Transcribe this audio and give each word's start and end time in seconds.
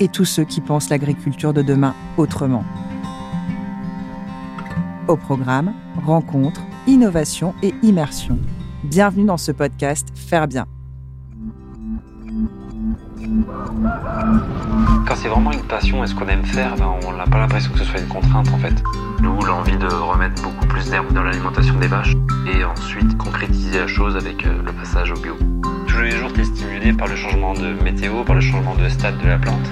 et 0.00 0.08
tous 0.08 0.24
ceux 0.24 0.44
qui 0.44 0.60
pensent 0.60 0.90
l'agriculture 0.90 1.52
de 1.52 1.62
demain 1.62 1.94
autrement. 2.16 2.64
Au 5.08 5.16
programme, 5.16 5.72
rencontres, 6.04 6.62
innovation 6.86 7.54
et 7.62 7.74
immersion. 7.82 8.38
Bienvenue 8.84 9.24
dans 9.24 9.36
ce 9.36 9.52
podcast 9.52 10.08
Faire 10.14 10.48
bien. 10.48 10.66
Quand 15.06 15.14
c'est 15.16 15.28
vraiment 15.28 15.52
une 15.52 15.62
passion 15.62 16.02
et 16.02 16.06
ce 16.06 16.14
qu'on 16.14 16.28
aime 16.28 16.44
faire, 16.44 16.76
ben, 16.76 16.94
on 17.06 17.12
n'a 17.12 17.24
pas 17.24 17.38
l'impression 17.38 17.72
que 17.72 17.78
ce 17.78 17.84
soit 17.84 18.00
une 18.00 18.08
contrainte 18.08 18.48
en 18.52 18.58
fait. 18.58 18.82
Nous, 19.20 19.40
l'envie 19.42 19.76
de 19.76 19.86
remettre 19.86 20.42
beaucoup 20.42 20.66
plus 20.66 20.90
d'herbe 20.90 21.12
dans 21.12 21.22
l'alimentation 21.22 21.74
des 21.78 21.88
vaches 21.88 22.14
et 22.52 22.64
ensuite 22.64 23.16
concrétiser 23.16 23.78
la 23.78 23.86
chose 23.86 24.16
avec 24.16 24.44
euh, 24.46 24.62
le 24.64 24.72
passage 24.72 25.12
au 25.12 25.20
bio. 25.20 25.36
Tous 26.02 26.08
les 26.08 26.16
jours, 26.16 26.32
tu 26.32 26.40
es 26.40 26.44
stimulé 26.44 26.92
par 26.92 27.06
le 27.06 27.14
changement 27.14 27.54
de 27.54 27.74
météo, 27.84 28.24
par 28.24 28.34
le 28.34 28.40
changement 28.40 28.74
de 28.74 28.88
stade 28.88 29.16
de 29.22 29.28
la 29.28 29.38
plante. 29.38 29.70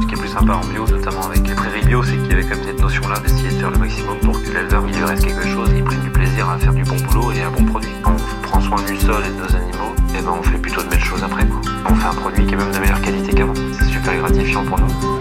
Ce 0.00 0.06
qui 0.06 0.14
est 0.14 0.16
plus 0.16 0.28
sympa 0.28 0.52
en 0.52 0.64
bio, 0.68 0.86
notamment 0.86 1.26
avec 1.26 1.48
les 1.48 1.54
prairies 1.56 1.84
bio, 1.84 2.00
c'est 2.00 2.16
qu'il 2.16 2.28
y 2.28 2.32
avait 2.32 2.44
comme 2.44 2.62
cette 2.62 2.80
notion-là 2.80 3.18
d'essayer 3.18 3.48
de 3.48 3.54
faire 3.54 3.72
le 3.72 3.78
maximum 3.78 4.16
pour 4.18 4.40
que 4.40 4.52
l'éleveur 4.52 4.84
il 4.86 4.94
lui 4.94 5.02
reste 5.02 5.24
quelque 5.26 5.48
chose 5.48 5.72
il 5.76 5.82
prenne 5.82 6.00
du 6.02 6.10
plaisir 6.10 6.48
à 6.48 6.58
faire 6.58 6.74
du 6.74 6.84
bon 6.84 6.94
boulot 7.08 7.32
et 7.32 7.42
un 7.42 7.50
bon 7.50 7.64
produit. 7.64 7.90
Quand 8.02 8.14
on 8.14 8.42
prend 8.42 8.60
soin 8.60 8.82
du 8.82 8.96
sol 8.98 9.20
et 9.26 9.30
de 9.30 9.34
nos 9.34 9.56
animaux, 9.56 9.94
et 10.16 10.22
ben 10.22 10.34
on 10.38 10.42
fait 10.44 10.58
plutôt 10.58 10.80
de 10.80 10.88
belles 10.90 11.04
choses 11.04 11.24
après. 11.24 11.44
Quoi. 11.44 11.60
On 11.90 11.94
fait 11.96 12.06
un 12.06 12.20
produit 12.20 12.46
qui 12.46 12.54
est 12.54 12.56
même 12.56 12.70
de 12.70 12.78
meilleure 12.78 13.00
qualité 13.00 13.34
qu'avant. 13.34 13.54
C'est 13.76 13.86
super 13.86 14.16
gratifiant 14.16 14.64
pour 14.64 14.78
nous. 14.78 15.13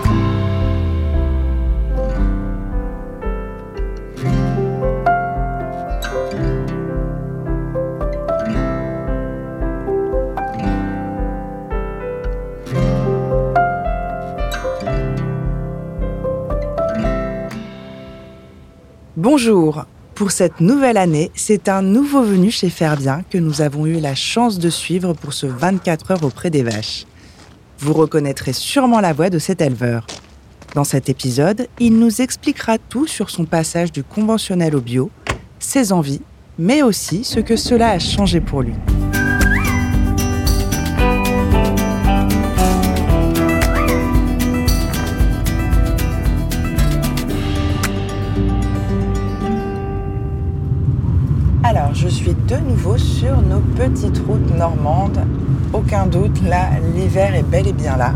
Bonjour. 19.46 19.84
Pour 20.16 20.32
cette 20.32 20.62
nouvelle 20.62 20.96
année, 20.96 21.30
c'est 21.36 21.68
un 21.68 21.82
nouveau 21.82 22.24
venu 22.24 22.50
chez 22.50 22.70
Faire 22.70 22.96
Bien 22.96 23.24
que 23.30 23.38
nous 23.38 23.62
avons 23.62 23.86
eu 23.86 24.00
la 24.00 24.16
chance 24.16 24.58
de 24.58 24.70
suivre 24.70 25.12
pour 25.12 25.34
ce 25.34 25.46
24 25.46 26.12
heures 26.12 26.24
auprès 26.24 26.50
des 26.50 26.64
vaches. 26.64 27.06
Vous 27.78 27.92
reconnaîtrez 27.92 28.54
sûrement 28.54 29.02
la 29.02 29.12
voix 29.12 29.30
de 29.30 29.40
cet 29.40 29.60
éleveur. 29.60 30.08
Dans 30.76 30.86
cet 30.86 31.10
épisode, 31.10 31.68
il 31.78 32.00
nous 32.00 32.22
expliquera 32.22 32.78
tout 32.78 33.06
sur 33.06 33.30
son 33.30 33.44
passage 33.44 33.92
du 33.92 34.02
conventionnel 34.02 34.78
au 34.78 34.82
bio, 34.82 35.12
ses 35.60 35.92
envies, 35.92 36.22
mais 36.58 36.82
aussi 36.82 37.26
ce 37.26 37.42
que 37.42 37.58
cela 37.58 37.90
a 37.90 38.00
changé 38.00 38.40
pour 38.40 38.62
lui. 38.62 38.76
Sur 52.98 53.42
nos 53.42 53.62
petites 53.78 54.20
routes 54.28 54.56
normandes. 54.58 55.20
Aucun 55.74 56.06
doute, 56.06 56.42
là, 56.44 56.70
l'hiver 56.96 57.34
est 57.36 57.44
bel 57.44 57.68
et 57.68 57.74
bien 57.74 57.98
là. 57.98 58.14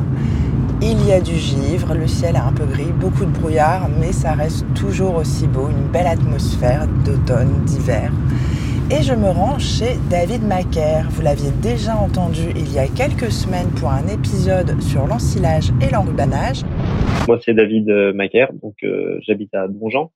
Il 0.82 1.08
y 1.08 1.12
a 1.12 1.22
du 1.22 1.36
givre, 1.36 1.94
le 1.96 2.08
ciel 2.08 2.36
est 2.36 2.40
un 2.40 2.52
peu 2.52 2.66
gris, 2.66 2.92
beaucoup 3.00 3.26
de 3.26 3.32
brouillard, 3.32 3.90
mais 4.00 4.12
ça 4.12 4.34
reste 4.34 4.66
toujours 4.76 5.16
aussi 5.16 5.48
beau, 5.48 5.70
une 5.70 5.92
belle 5.92 6.08
atmosphère 6.08 6.88
d'automne, 7.06 7.64
d'hiver. 7.66 8.12
Et 8.92 9.02
je 9.02 9.14
me 9.14 9.30
rends 9.30 9.58
chez 9.58 9.98
David 10.10 10.44
Macaire. 10.44 11.08
Vous 11.10 11.22
l'aviez 11.22 11.52
déjà 11.62 11.96
entendu 11.96 12.50
il 12.56 12.72
y 12.72 12.80
a 12.80 12.88
quelques 12.88 13.32
semaines 13.32 13.70
pour 13.80 13.90
un 13.90 14.08
épisode 14.08 14.80
sur 14.82 15.08
l'ensilage 15.08 15.72
et 15.82 15.92
l'enrubanage. 15.92 16.62
Moi, 17.28 17.40
c'est 17.44 17.54
David 17.54 17.90
euh, 17.90 18.14
Macaire, 18.14 18.52
donc 18.62 18.76
euh, 18.84 19.18
j'habite 19.26 19.54
à 19.54 19.68
Dongeant, 19.68 20.12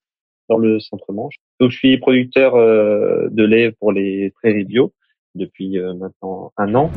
le 0.57 0.79
centre-manche. 0.79 1.35
Donc, 1.59 1.72
je 1.72 1.78
suis 1.78 1.97
producteur 1.97 2.56
euh, 2.56 3.28
de 3.31 3.44
lait 3.44 3.72
pour 3.79 3.91
les 3.91 4.31
prairies 4.41 4.66
bio 4.66 4.94
depuis 5.35 5.78
euh, 5.79 5.94
maintenant 5.94 6.51
un 6.57 6.75
an. 6.75 6.91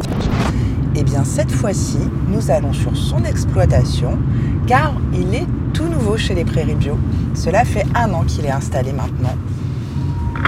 Eh 0.97 1.03
bien 1.03 1.25
cette 1.25 1.51
fois-ci, 1.51 1.99
nous 2.29 2.51
allons 2.51 2.73
sur 2.73 2.97
son 2.97 3.25
exploitation 3.25 4.17
car 4.67 4.95
il 5.13 5.35
est 5.35 5.47
tout 5.73 5.87
nouveau 5.89 6.17
chez 6.17 6.35
les 6.35 6.45
Prairies 6.45 6.77
Bio. 6.77 6.97
Cela 7.35 7.65
fait 7.65 7.85
un 7.97 8.13
an 8.13 8.23
qu'il 8.23 8.45
est 8.45 8.51
installé 8.51 8.93
maintenant. 8.93 9.35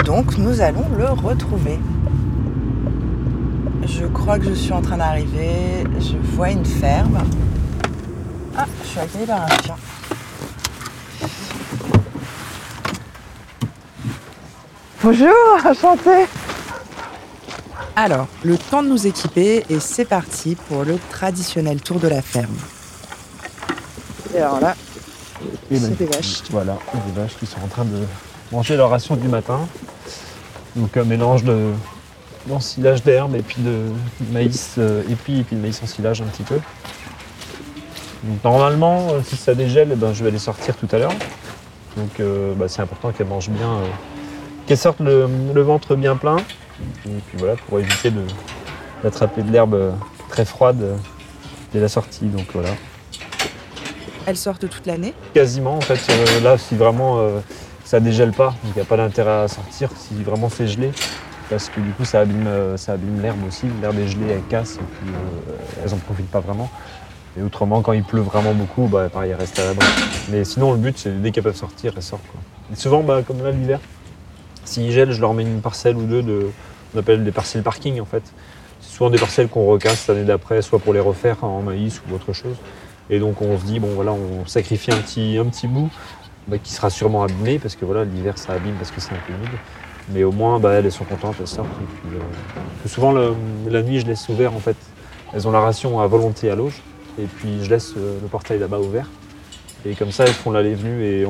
Donc 0.05 0.39
nous 0.39 0.61
allons 0.61 0.85
le 0.97 1.07
retrouver. 1.07 1.79
Je 3.87 4.07
crois 4.07 4.39
que 4.39 4.45
je 4.45 4.55
suis 4.55 4.73
en 4.73 4.83
train 4.83 4.99
d'arriver. 4.99 5.85
Je 5.99 6.17
vois 6.35 6.51
une 6.51 6.65
ferme. 6.65 7.19
Ah, 8.57 8.67
je 8.83 8.89
suis 8.89 9.01
accueillie 9.01 9.27
par 9.27 9.43
un 9.43 9.49
chien. 9.63 9.75
Bonjour, 15.09 15.31
enchanté. 15.65 16.27
Alors, 17.95 18.27
le 18.43 18.59
temps 18.59 18.83
de 18.83 18.89
nous 18.89 19.07
équiper 19.07 19.65
et 19.71 19.79
c'est 19.79 20.05
parti 20.05 20.57
pour 20.57 20.83
le 20.83 20.99
traditionnel 21.11 21.81
tour 21.81 22.01
de 22.01 22.09
la 22.09 22.21
ferme. 22.21 22.57
Et 24.35 24.39
alors 24.39 24.59
là, 24.59 24.75
Et 25.71 25.79
c'est 25.79 25.91
ben, 25.91 25.95
des 25.95 26.07
vaches. 26.07 26.43
Voilà, 26.51 26.77
des 26.93 27.21
vaches 27.21 27.37
qui 27.39 27.47
sont 27.47 27.61
en 27.65 27.69
train 27.69 27.85
de 27.85 28.03
manger 28.51 28.77
leur 28.77 28.91
ration 28.91 29.15
du 29.15 29.29
matin. 29.29 29.61
Donc 30.75 30.97
un 30.97 31.05
mélange 31.05 31.45
de 31.45 31.71
d'ensilage 32.47 33.05
d'herbe 33.05 33.37
et 33.37 33.43
puis 33.43 33.63
de 33.63 33.93
maïs 34.33 34.75
euh, 34.79 35.05
épi 35.09 35.39
et 35.39 35.45
puis 35.45 35.55
de 35.55 35.61
maïs 35.61 35.81
ensilage 35.85 36.21
un 36.21 36.25
petit 36.25 36.43
peu. 36.43 36.59
Donc 38.25 38.43
normalement, 38.43 39.07
euh, 39.13 39.21
si 39.25 39.37
ça 39.37 39.55
dégèle, 39.55 39.91
eh 39.93 39.97
ben, 39.97 40.13
je 40.13 40.25
vais 40.25 40.33
les 40.33 40.41
sortir 40.41 40.75
tout 40.75 40.89
à 40.91 40.99
l'heure. 40.99 41.15
Donc 41.97 42.19
euh, 42.19 42.55
bah, 42.55 42.67
c'est 42.67 42.83
important 42.83 43.13
qu'elles 43.13 43.29
mangent 43.29 43.51
bien, 43.51 43.71
euh, 43.71 43.87
qu'elles 44.67 44.79
sortent 44.79 45.01
le, 45.01 45.29
le 45.55 45.63
ventre 45.63 45.97
bien 45.97 46.17
plein. 46.17 46.37
Et 47.07 47.21
puis 47.29 47.39
voilà, 47.39 47.55
pour 47.69 47.79
éviter 47.79 48.13
d'attraper 49.03 49.43
de 49.43 49.51
l'herbe 49.51 49.95
très 50.29 50.45
froide 50.45 50.99
dès 51.73 51.81
la 51.81 51.89
sortie. 51.89 52.27
Donc 52.27 52.47
voilà. 52.53 52.71
Elles 54.27 54.37
sortent 54.37 54.69
toute 54.69 54.87
l'année. 54.87 55.15
Quasiment, 55.35 55.77
en 55.77 55.81
fait, 55.81 56.01
euh, 56.11 56.41
là, 56.41 56.59
si 56.59 56.75
vraiment 56.75 57.21
euh, 57.21 57.39
ça 57.85 58.01
dégèle 58.01 58.33
pas, 58.33 58.55
il 58.65 58.73
n'y 58.75 58.81
a 58.81 58.85
pas 58.85 58.97
d'intérêt 58.97 59.43
à 59.45 59.49
sortir, 59.49 59.91
si 59.97 60.21
vraiment 60.25 60.49
c'est 60.49 60.67
gelé, 60.67 60.91
parce 61.49 61.69
que 61.69 61.79
du 61.79 61.91
coup 61.93 62.05
ça 62.05 62.21
abîme, 62.21 62.49
euh, 62.49 62.77
ça 62.77 62.95
abîme 62.95 63.23
l'herbe 63.23 63.39
aussi, 63.47 63.67
l'herbe 63.81 63.97
est 64.01 64.09
gelée, 64.09 64.33
elle 64.33 64.43
casse, 64.49 64.75
et 64.75 64.79
puis 64.79 65.15
euh, 65.15 65.85
elles 65.85 65.95
en 65.95 65.99
profitent 65.99 66.31
pas 66.31 66.41
vraiment. 66.41 66.69
Et 67.39 67.43
autrement, 67.43 67.83
quand 67.83 67.93
il 67.93 68.03
pleut 68.03 68.23
vraiment 68.23 68.53
beaucoup, 68.53 68.89
bah, 68.89 69.09
pareil, 69.13 69.31
elles 69.31 69.39
restent 69.39 69.61
à 69.61 69.67
l'abri. 69.67 69.87
Mais 70.31 70.45
sinon, 70.45 70.73
le 70.73 70.79
but, 70.79 70.99
c'est 70.99 71.23
dès 71.23 71.31
qu'elles 71.31 71.45
peuvent 71.45 71.55
sortir, 71.55 71.93
elles 71.95 72.03
sortent. 72.03 72.27
Quoi. 72.33 72.41
Et 72.73 72.77
souvent, 72.77 73.03
bah, 73.03 73.23
comme 73.25 73.45
là, 73.45 73.53
l'hiver, 73.53 73.79
s'il 74.69 74.91
gèle, 74.93 75.13
je 75.13 75.21
leur 75.21 75.35
mets 75.35 75.43
une 75.43 75.61
parcelle 75.61 75.97
ou 75.97 76.05
deux 76.05 76.23
de, 76.23 76.47
on 76.95 76.99
appelle 76.99 77.25
des 77.25 77.33
parcelles 77.33 77.63
parking, 77.63 78.01
en 78.01 78.05
fait. 78.05 78.23
C'est 78.81 78.97
souvent 78.97 79.11
des 79.11 79.19
parcelles 79.19 79.49
qu'on 79.49 79.67
recasse 79.67 80.07
l'année 80.09 80.25
d'après, 80.25 80.63
soit 80.63 80.79
pour 80.79 80.93
les 80.93 81.01
refaire 81.01 81.43
en 81.45 81.63
maïs 81.63 82.01
ou 82.09 82.15
autre 82.15 82.33
chose. 82.33 82.57
Et 83.09 83.19
donc 83.19 83.41
on 83.41 83.59
se 83.59 83.65
dit, 83.65 83.79
bon 83.79 83.89
voilà, 83.95 84.13
on 84.13 84.47
sacrifie 84.47 84.93
un 84.93 84.99
petit, 84.99 85.39
un 85.39 85.45
petit 85.45 85.69
bout 85.69 85.91
bah, 86.49 86.59
qui 86.59 86.73
sera 86.73 86.91
sûrement 86.91 87.23
abîmé, 87.23 87.59
parce 87.59 87.77
que 87.77 87.85
voilà, 87.85 88.05
l'hiver 88.05 88.37
ça 88.39 88.55
abîme 88.55 88.75
parce 88.75 88.91
que 88.91 89.01
c'est 89.01 89.13
un 89.13 89.19
peu 89.27 89.33
humide. 89.33 89.59
Mais 90.11 90.23
au 90.23 90.33
moins, 90.33 90.61
bah, 90.61 90.73
elles 90.75 90.93
sont 90.93 91.05
contentes, 91.05 91.37
elles 91.41 91.49
sortent. 91.49 91.69
Puis, 92.03 92.17
euh, 92.17 92.89
souvent, 92.89 93.13
la 93.13 93.83
nuit, 93.83 94.01
je 94.01 94.07
laisse 94.07 94.29
ouvert 94.29 94.55
en 94.55 94.61
fait. 94.61 94.77
Elles 95.33 95.49
ont 95.49 95.51
la 95.51 95.61
ration 95.61 96.01
à 96.01 96.07
volonté 96.07 96.51
à 96.51 96.55
l'auge. 96.55 96.81
Et 97.19 97.25
puis 97.25 97.65
je 97.65 97.71
laisse 97.71 97.95
euh, 97.97 98.19
le 98.21 98.29
portail 98.29 98.59
là-bas 98.59 98.79
ouvert. 98.79 99.09
Et 99.85 99.95
comme 99.95 100.13
ça, 100.13 100.25
elles 100.25 100.33
font 100.33 100.51
l'allée-venue. 100.51 101.05
Et 101.05 101.25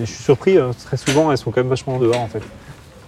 je 0.00 0.04
suis 0.04 0.22
surpris, 0.22 0.58
hein, 0.58 0.70
très 0.84 0.96
souvent, 0.96 1.30
elles 1.30 1.38
sont 1.38 1.50
quand 1.50 1.60
même 1.60 1.70
vachement 1.70 1.98
dehors 1.98 2.20
en 2.20 2.28
fait. 2.28 2.42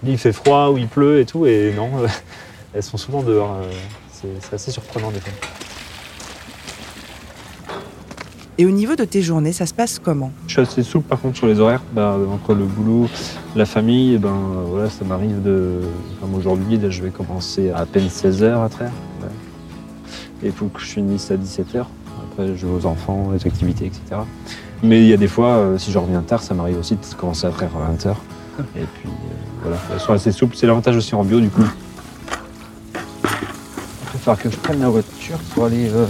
Il 0.04 0.18
fait 0.18 0.32
froid 0.32 0.70
ou 0.70 0.78
il 0.78 0.88
pleut 0.88 1.20
et 1.20 1.26
tout, 1.26 1.46
et 1.46 1.72
non, 1.76 1.90
elles 2.74 2.82
sont 2.82 2.96
souvent 2.96 3.22
dehors. 3.22 3.56
euh, 3.62 3.70
c'est 4.42 4.54
assez 4.54 4.70
surprenant 4.70 5.10
des 5.10 5.20
fois. 5.20 5.32
Et 8.58 8.66
au 8.66 8.70
niveau 8.70 8.94
de 8.94 9.04
tes 9.04 9.22
journées, 9.22 9.52
ça 9.52 9.64
se 9.64 9.72
passe 9.72 9.98
comment? 9.98 10.32
Je 10.46 10.52
suis 10.52 10.60
assez 10.60 10.82
souple 10.82 11.08
par 11.08 11.18
contre 11.18 11.38
sur 11.38 11.46
les 11.46 11.60
horaires. 11.60 11.80
Bah, 11.94 12.18
entre 12.30 12.52
le 12.54 12.64
boulot, 12.66 13.08
la 13.56 13.64
famille, 13.64 14.14
et 14.14 14.18
ben, 14.18 14.36
voilà, 14.66 14.90
ça 14.90 15.02
m'arrive 15.06 15.42
de. 15.42 15.80
Comme 16.20 16.34
aujourd'hui, 16.34 16.78
je 16.90 17.02
vais 17.02 17.08
commencer 17.08 17.70
à 17.70 17.86
peine 17.86 18.08
16h 18.08 18.62
à 18.62 18.68
traire. 18.68 18.92
Ouais. 19.22 19.28
Et 20.42 20.46
il 20.48 20.52
faut 20.52 20.66
que 20.66 20.80
je 20.80 20.86
finisse 20.86 21.30
à 21.30 21.36
17h. 21.36 21.60
Après, 21.78 21.86
après 22.32 22.56
je 22.56 22.66
vais 22.66 22.72
aux 22.72 22.84
enfants, 22.84 23.30
les 23.32 23.46
activités, 23.46 23.86
etc. 23.86 24.20
Mais 24.82 25.00
il 25.00 25.08
y 25.08 25.14
a 25.14 25.16
des 25.16 25.28
fois, 25.28 25.56
euh, 25.56 25.78
si 25.78 25.90
je 25.90 25.98
reviens 25.98 26.20
tard, 26.20 26.42
ça 26.42 26.52
m'arrive 26.52 26.78
aussi 26.78 26.96
de 26.96 27.14
commencer 27.18 27.46
après 27.46 27.64
à 27.66 27.92
20h. 27.94 28.14
Et 28.76 28.80
puis 28.84 29.08
euh, 29.08 29.10
voilà, 29.62 29.76
elles 29.92 30.00
sont 30.00 30.12
assez 30.12 30.32
souples. 30.32 30.56
C'est 30.56 30.66
l'avantage 30.66 30.96
aussi 30.96 31.14
en 31.14 31.24
bio 31.24 31.40
du 31.40 31.48
coup. 31.50 31.62
Il 33.22 34.12
va 34.12 34.18
falloir 34.18 34.38
que 34.38 34.50
je 34.50 34.56
prenne 34.56 34.80
la 34.80 34.88
voiture 34.88 35.38
pour 35.54 35.66
aller 35.66 35.88
euh, 35.90 36.04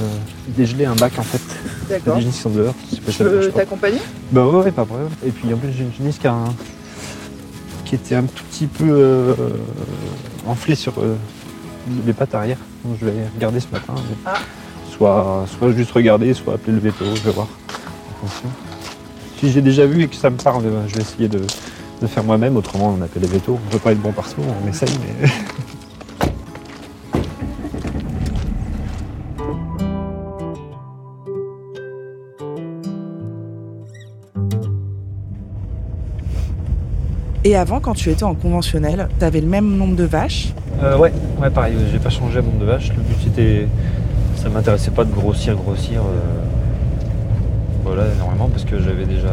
dégeler 0.48 0.84
un 0.86 0.94
bac 0.94 1.12
en 1.18 1.22
fait. 1.22 1.40
D'accord. 1.88 2.16
Des 2.16 2.22
génisses 2.22 2.36
qui 2.36 2.42
sont 2.42 2.50
dehors. 2.50 2.74
Je 2.92 3.22
peux 3.24 3.48
t'accompagner? 3.50 4.00
Bah 4.32 4.44
ouais, 4.46 4.64
ouais, 4.64 4.70
pas 4.72 4.82
de 4.82 4.86
problème. 4.88 5.08
Et 5.26 5.30
puis 5.30 5.52
en 5.52 5.56
plus 5.56 5.72
j'ai 5.72 5.84
une 5.84 5.92
génisse 5.92 6.18
qui, 6.18 6.26
a 6.26 6.32
un- 6.32 6.54
qui 7.84 7.94
était 7.94 8.14
un 8.14 8.22
tout 8.24 8.44
petit 8.50 8.66
peu 8.66 8.88
euh, 8.88 9.34
enflée 10.46 10.74
sur 10.74 10.94
euh, 10.98 11.14
les 12.06 12.12
pattes 12.12 12.34
arrière. 12.34 12.58
Donc 12.84 12.96
je 13.00 13.06
vais 13.06 13.12
regarder 13.34 13.60
ce 13.60 13.66
matin. 13.72 13.94
mais 13.96 14.16
Ah. 14.26 14.34
Soit, 14.96 15.46
soit 15.58 15.72
juste 15.72 15.92
regarder, 15.92 16.34
soit 16.34 16.54
appeler 16.54 16.72
le 16.74 16.80
veto, 16.80 17.04
je 17.14 17.20
vais 17.22 17.30
voir. 17.32 17.46
En 18.22 18.26
fonction. 18.26 18.48
Si 19.38 19.50
j'ai 19.50 19.62
déjà 19.62 19.86
vu 19.86 20.02
et 20.02 20.08
que 20.08 20.16
ça 20.16 20.28
me 20.28 20.36
parle, 20.36 20.64
je 20.88 20.94
vais 20.94 21.00
essayer 21.00 21.28
de, 21.28 21.40
de 22.00 22.06
faire 22.06 22.24
moi-même. 22.24 22.56
Autrement, 22.56 22.96
on 22.98 23.02
appelle 23.02 23.22
les 23.22 23.28
vétos. 23.28 23.58
On 23.62 23.66
ne 23.66 23.72
peut 23.72 23.78
pas 23.78 23.92
être 23.92 24.00
bon 24.00 24.12
partout, 24.12 24.40
on 24.64 24.68
essaye. 24.68 24.88
Mais... 25.22 25.28
Et 37.42 37.56
avant, 37.56 37.80
quand 37.80 37.94
tu 37.94 38.10
étais 38.10 38.24
en 38.24 38.34
conventionnel, 38.34 39.08
t'avais 39.18 39.40
le 39.40 39.46
même 39.46 39.76
nombre 39.76 39.96
de 39.96 40.04
vaches? 40.04 40.52
Euh, 40.82 40.98
ouais, 40.98 41.12
ouais, 41.40 41.50
pareil, 41.50 41.74
j'ai 41.90 41.98
pas 41.98 42.10
changé 42.10 42.38
à 42.38 42.42
bombe 42.42 42.58
de 42.58 42.66
vache. 42.66 42.90
Le 42.90 43.02
but 43.02 43.16
c'était. 43.24 43.66
Ça 44.36 44.48
m'intéressait 44.48 44.90
pas 44.90 45.04
de 45.04 45.12
grossir, 45.12 45.54
grossir. 45.56 46.00
euh, 46.02 46.59
Voilà, 47.92 48.06
énormément, 48.14 48.48
parce 48.48 48.64
que 48.64 48.80
j'avais 48.80 49.04
déjà. 49.04 49.30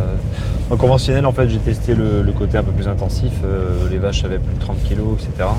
En 0.71 0.77
conventionnel, 0.77 1.27
en 1.27 1.31
fait, 1.31 1.47
j'ai 1.47 1.59
testé 1.59 1.93
le, 1.93 2.23
côté 2.35 2.57
un 2.57 2.63
peu 2.63 2.71
plus 2.71 2.87
intensif. 2.87 3.31
euh, 3.45 3.87
les 3.91 3.99
vaches 3.99 4.23
avaient 4.23 4.39
plus 4.39 4.55
de 4.55 4.59
30 4.59 4.77
kg, 4.83 5.01
etc. 5.13 5.49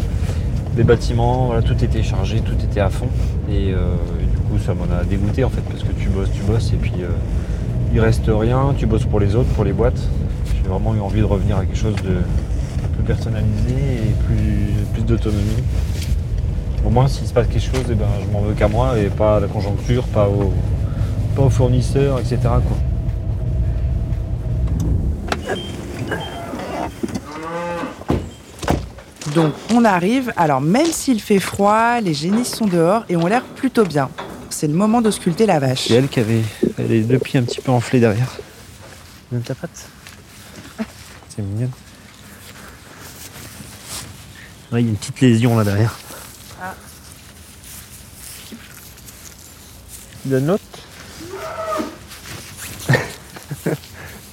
Les 0.76 0.82
bâtiments, 0.82 1.52
tout 1.64 1.84
était 1.84 2.02
chargé, 2.02 2.40
tout 2.40 2.56
était 2.60 2.80
à 2.80 2.90
fond. 2.90 3.06
Et, 3.48 3.72
euh, 3.72 3.94
et 4.20 4.26
du 4.26 4.36
coup, 4.38 4.58
ça 4.58 4.74
m'en 4.74 4.92
a 4.92 5.04
dégoûté, 5.04 5.44
en 5.44 5.48
fait, 5.48 5.60
parce 5.60 5.84
que 5.84 5.92
tu 5.92 6.08
bosses, 6.08 6.30
tu 6.32 6.42
bosses, 6.42 6.72
et 6.72 6.76
puis 6.76 6.92
euh, 7.00 7.06
il 7.94 8.00
reste 8.00 8.24
rien. 8.26 8.74
Tu 8.76 8.86
bosses 8.86 9.04
pour 9.04 9.20
les 9.20 9.36
autres, 9.36 9.50
pour 9.50 9.62
les 9.62 9.72
boîtes. 9.72 10.00
J'ai 10.56 10.68
vraiment 10.68 10.92
eu 10.96 11.00
envie 11.00 11.20
de 11.20 11.26
revenir 11.26 11.56
à 11.58 11.64
quelque 11.64 11.78
chose 11.78 11.94
de 11.96 12.16
plus 12.96 13.04
personnalisé 13.04 13.74
et 13.74 14.24
plus, 14.26 14.72
plus 14.92 15.02
d'autonomie. 15.02 15.62
Au 16.84 16.90
moins, 16.90 17.06
s'il 17.06 17.28
se 17.28 17.32
passe 17.32 17.46
quelque 17.46 17.60
chose, 17.60 17.84
eh 17.88 17.94
ben, 17.94 18.06
je 18.26 18.32
m'en 18.32 18.40
veux 18.40 18.54
qu'à 18.54 18.66
moi 18.66 18.98
et 18.98 19.06
pas 19.06 19.36
à 19.36 19.40
la 19.40 19.46
conjoncture, 19.46 20.02
pas 20.08 20.28
aux, 20.28 20.52
pas 21.38 21.44
aux 21.44 21.50
fournisseurs, 21.50 22.18
etc. 22.18 22.38
Quoi. 22.42 22.76
Donc 29.36 29.54
on 29.72 29.84
arrive, 29.84 30.32
alors 30.36 30.60
même 30.60 30.86
s'il 30.86 31.20
fait 31.20 31.38
froid, 31.38 32.00
les 32.00 32.12
génisses 32.12 32.56
sont 32.56 32.66
dehors 32.66 33.04
et 33.08 33.16
ont 33.16 33.26
l'air 33.26 33.44
plutôt 33.44 33.84
bien. 33.84 34.10
C'est 34.50 34.66
le 34.66 34.74
moment 34.74 35.00
d'ausculter 35.00 35.46
la 35.46 35.60
vache. 35.60 35.88
Et 35.92 35.94
elle 35.94 36.08
qui 36.08 36.18
avait 36.18 36.42
les 36.76 37.02
deux 37.02 37.20
pieds 37.20 37.38
un 37.38 37.44
petit 37.44 37.60
peu 37.60 37.70
enflés 37.70 38.00
derrière. 38.00 38.36
Même 39.30 39.42
ta 39.42 39.54
patte 39.54 39.86
C'est 41.28 41.42
mignon. 41.42 41.70
Ouais, 44.72 44.82
il 44.82 44.86
y 44.86 44.88
a 44.88 44.90
une 44.90 44.96
petite 44.96 45.20
lésion 45.20 45.56
là 45.56 45.62
derrière. 45.62 45.96
Ah. 46.60 46.74
La 50.28 50.40
note 50.40 50.67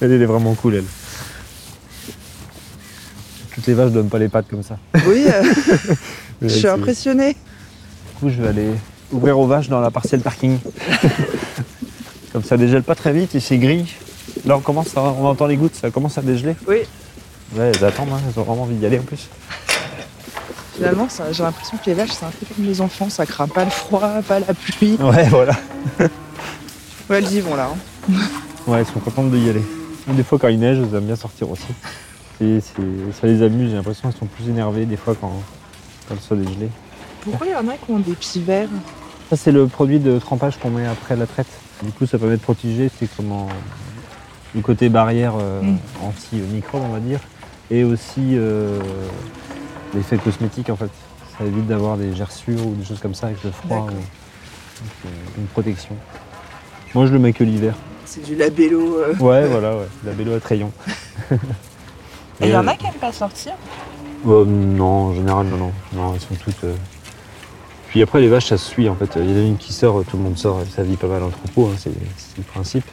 Elle, 0.00 0.12
elle 0.12 0.22
est 0.22 0.26
vraiment 0.26 0.54
cool, 0.54 0.76
elle. 0.76 0.84
Toutes 3.54 3.66
les 3.66 3.74
vaches 3.74 3.92
donnent 3.92 4.08
pas 4.10 4.18
les 4.18 4.28
pattes 4.28 4.46
comme 4.48 4.62
ça. 4.62 4.78
Oui, 5.06 5.24
euh, 5.26 5.42
je 6.42 6.48
suis 6.48 6.68
impressionnée. 6.68 7.32
Du 7.32 8.20
coup, 8.20 8.28
je 8.28 8.42
vais 8.42 8.48
aller 8.48 8.68
ouvrir 9.12 9.38
aux 9.38 9.46
vaches 9.46 9.68
dans 9.68 9.80
la 9.80 9.90
parcelle 9.90 10.20
parking. 10.20 10.58
Comme 12.32 12.44
ça 12.44 12.56
dégèle 12.58 12.82
pas 12.82 12.94
très 12.94 13.12
vite 13.14 13.34
et 13.34 13.40
c'est 13.40 13.56
gris. 13.56 13.94
Là, 14.44 14.58
on 14.58 14.60
commence 14.60 14.94
à, 14.96 15.00
on 15.00 15.24
entend 15.26 15.46
les 15.46 15.56
gouttes, 15.56 15.74
ça 15.74 15.90
commence 15.90 16.18
à 16.18 16.22
dégeler. 16.22 16.54
Oui, 16.68 16.78
Ouais, 17.54 17.70
elles 17.74 17.84
attendent, 17.84 18.10
hein, 18.12 18.20
elles 18.28 18.38
ont 18.38 18.42
vraiment 18.44 18.64
envie 18.64 18.74
d'y 18.74 18.84
aller 18.84 18.98
en 18.98 19.02
plus. 19.04 19.28
finalement, 20.74 21.08
j'ai 21.30 21.42
l'impression 21.42 21.78
que 21.78 21.86
les 21.86 21.94
vaches, 21.94 22.10
c'est 22.10 22.26
un 22.26 22.30
peu 22.30 22.44
comme 22.54 22.66
les 22.66 22.80
enfants, 22.82 23.08
ça 23.08 23.24
craint 23.24 23.48
pas 23.48 23.64
le 23.64 23.70
froid, 23.70 24.20
pas 24.28 24.40
la 24.40 24.52
pluie. 24.52 24.96
Ouais, 25.00 25.28
voilà. 25.30 25.54
Ouais, 27.08 27.18
elles 27.18 27.32
y 27.32 27.40
vont 27.40 27.54
là. 27.54 27.70
hein. 27.72 28.14
Ouais, 28.66 28.80
elles 28.80 28.86
sont 28.86 28.98
contentes 29.00 29.30
d'y 29.30 29.48
aller. 29.48 29.62
Des 30.08 30.22
fois, 30.22 30.38
quand 30.38 30.48
il 30.48 30.58
neige, 30.60 30.78
elles 30.78 30.94
aiment 30.96 31.06
bien 31.06 31.16
sortir 31.16 31.50
aussi. 31.50 31.66
Ça 32.38 33.26
les 33.26 33.42
amuse, 33.42 33.70
j'ai 33.70 33.76
l'impression 33.76 34.08
qu'elles 34.08 34.18
sont 34.18 34.26
plus 34.26 34.48
énervées 34.48 34.84
des 34.86 34.96
fois 34.96 35.14
quand, 35.20 35.32
quand 36.08 36.14
le 36.14 36.20
sol 36.20 36.40
est 36.42 36.52
gelé. 36.54 36.68
Pourquoi 37.22 37.46
il 37.46 37.52
y 37.52 37.56
en 37.56 37.66
a 37.68 37.72
qui 37.76 37.90
ont 37.90 37.98
des 37.98 38.12
petits 38.12 38.40
verres? 38.40 38.68
Ça, 39.30 39.36
c'est 39.36 39.50
le 39.52 39.66
produit 39.66 39.98
de 39.98 40.18
trempage 40.18 40.58
qu'on 40.58 40.70
met 40.70 40.86
après 40.86 41.16
la 41.16 41.26
traite. 41.26 41.48
Du 41.82 41.90
coup, 41.92 42.06
ça 42.06 42.18
permet 42.18 42.36
de 42.36 42.42
protéger, 42.42 42.90
c'est 42.98 43.08
comment 43.16 43.48
le 44.54 44.60
côté 44.60 44.88
barrière 44.88 45.34
euh, 45.40 45.60
Mm. 45.62 45.78
anti-microbe, 46.04 46.82
on 46.88 46.92
va 46.92 47.00
dire, 47.00 47.18
et 47.70 47.82
aussi 47.84 48.36
euh, 48.36 48.78
l'effet 49.94 50.16
cosmétique, 50.18 50.70
en 50.70 50.76
fait. 50.76 50.90
Ça 51.38 51.44
évite 51.44 51.66
d'avoir 51.66 51.96
des 51.96 52.14
gerçures 52.14 52.64
ou 52.66 52.74
des 52.74 52.84
choses 52.84 53.00
comme 53.00 53.14
ça 53.14 53.26
avec 53.26 53.42
le 53.42 53.50
froid. 53.50 53.86
Donc, 53.88 53.90
euh, 55.06 55.08
une 55.38 55.46
protection. 55.46 55.96
Moi, 56.94 57.06
je 57.06 57.12
le 57.12 57.18
mets 57.18 57.32
que 57.32 57.44
l'hiver. 57.44 57.74
C'est 58.06 58.22
du 58.24 58.34
labello. 58.36 58.98
euh. 58.98 59.14
Ouais, 59.20 59.46
voilà, 59.46 59.76
ouais. 59.76 59.86
La 60.04 60.12
bélo 60.12 60.34
à 60.34 60.40
crayon. 60.40 60.72
Et 62.40 62.46
il 62.46 62.48
y 62.50 62.56
en 62.56 62.66
euh, 62.66 62.70
a 62.70 62.74
qui 62.76 62.86
aiment 62.86 62.92
pas 62.94 63.12
sortir 63.12 63.52
euh, 64.26 64.44
non, 64.44 64.84
en 64.84 65.14
général, 65.14 65.46
non, 65.46 65.56
non. 65.56 65.72
Non, 65.92 66.14
elles 66.14 66.20
sont 66.20 66.34
toutes. 66.42 66.64
euh, 66.64 66.74
Puis 67.88 68.02
après, 68.02 68.20
les 68.20 68.28
vaches, 68.28 68.46
ça 68.46 68.56
se 68.58 68.64
suit 68.68 68.88
en 68.88 68.94
fait. 68.96 69.10
Il 69.16 69.30
y 69.30 69.34
en 69.34 69.36
a 69.36 69.46
une 69.46 69.56
qui 69.56 69.72
sort, 69.72 70.02
tout 70.04 70.16
le 70.16 70.22
monde 70.22 70.36
sort, 70.38 70.60
ça 70.74 70.82
vit 70.82 70.96
pas 70.96 71.06
mal 71.06 71.22
en 71.22 71.30
troupeau, 71.30 71.66
hein, 71.72 71.76
c'est 71.78 71.90
c'est 72.16 72.38
le 72.38 72.42
principe. 72.44 72.84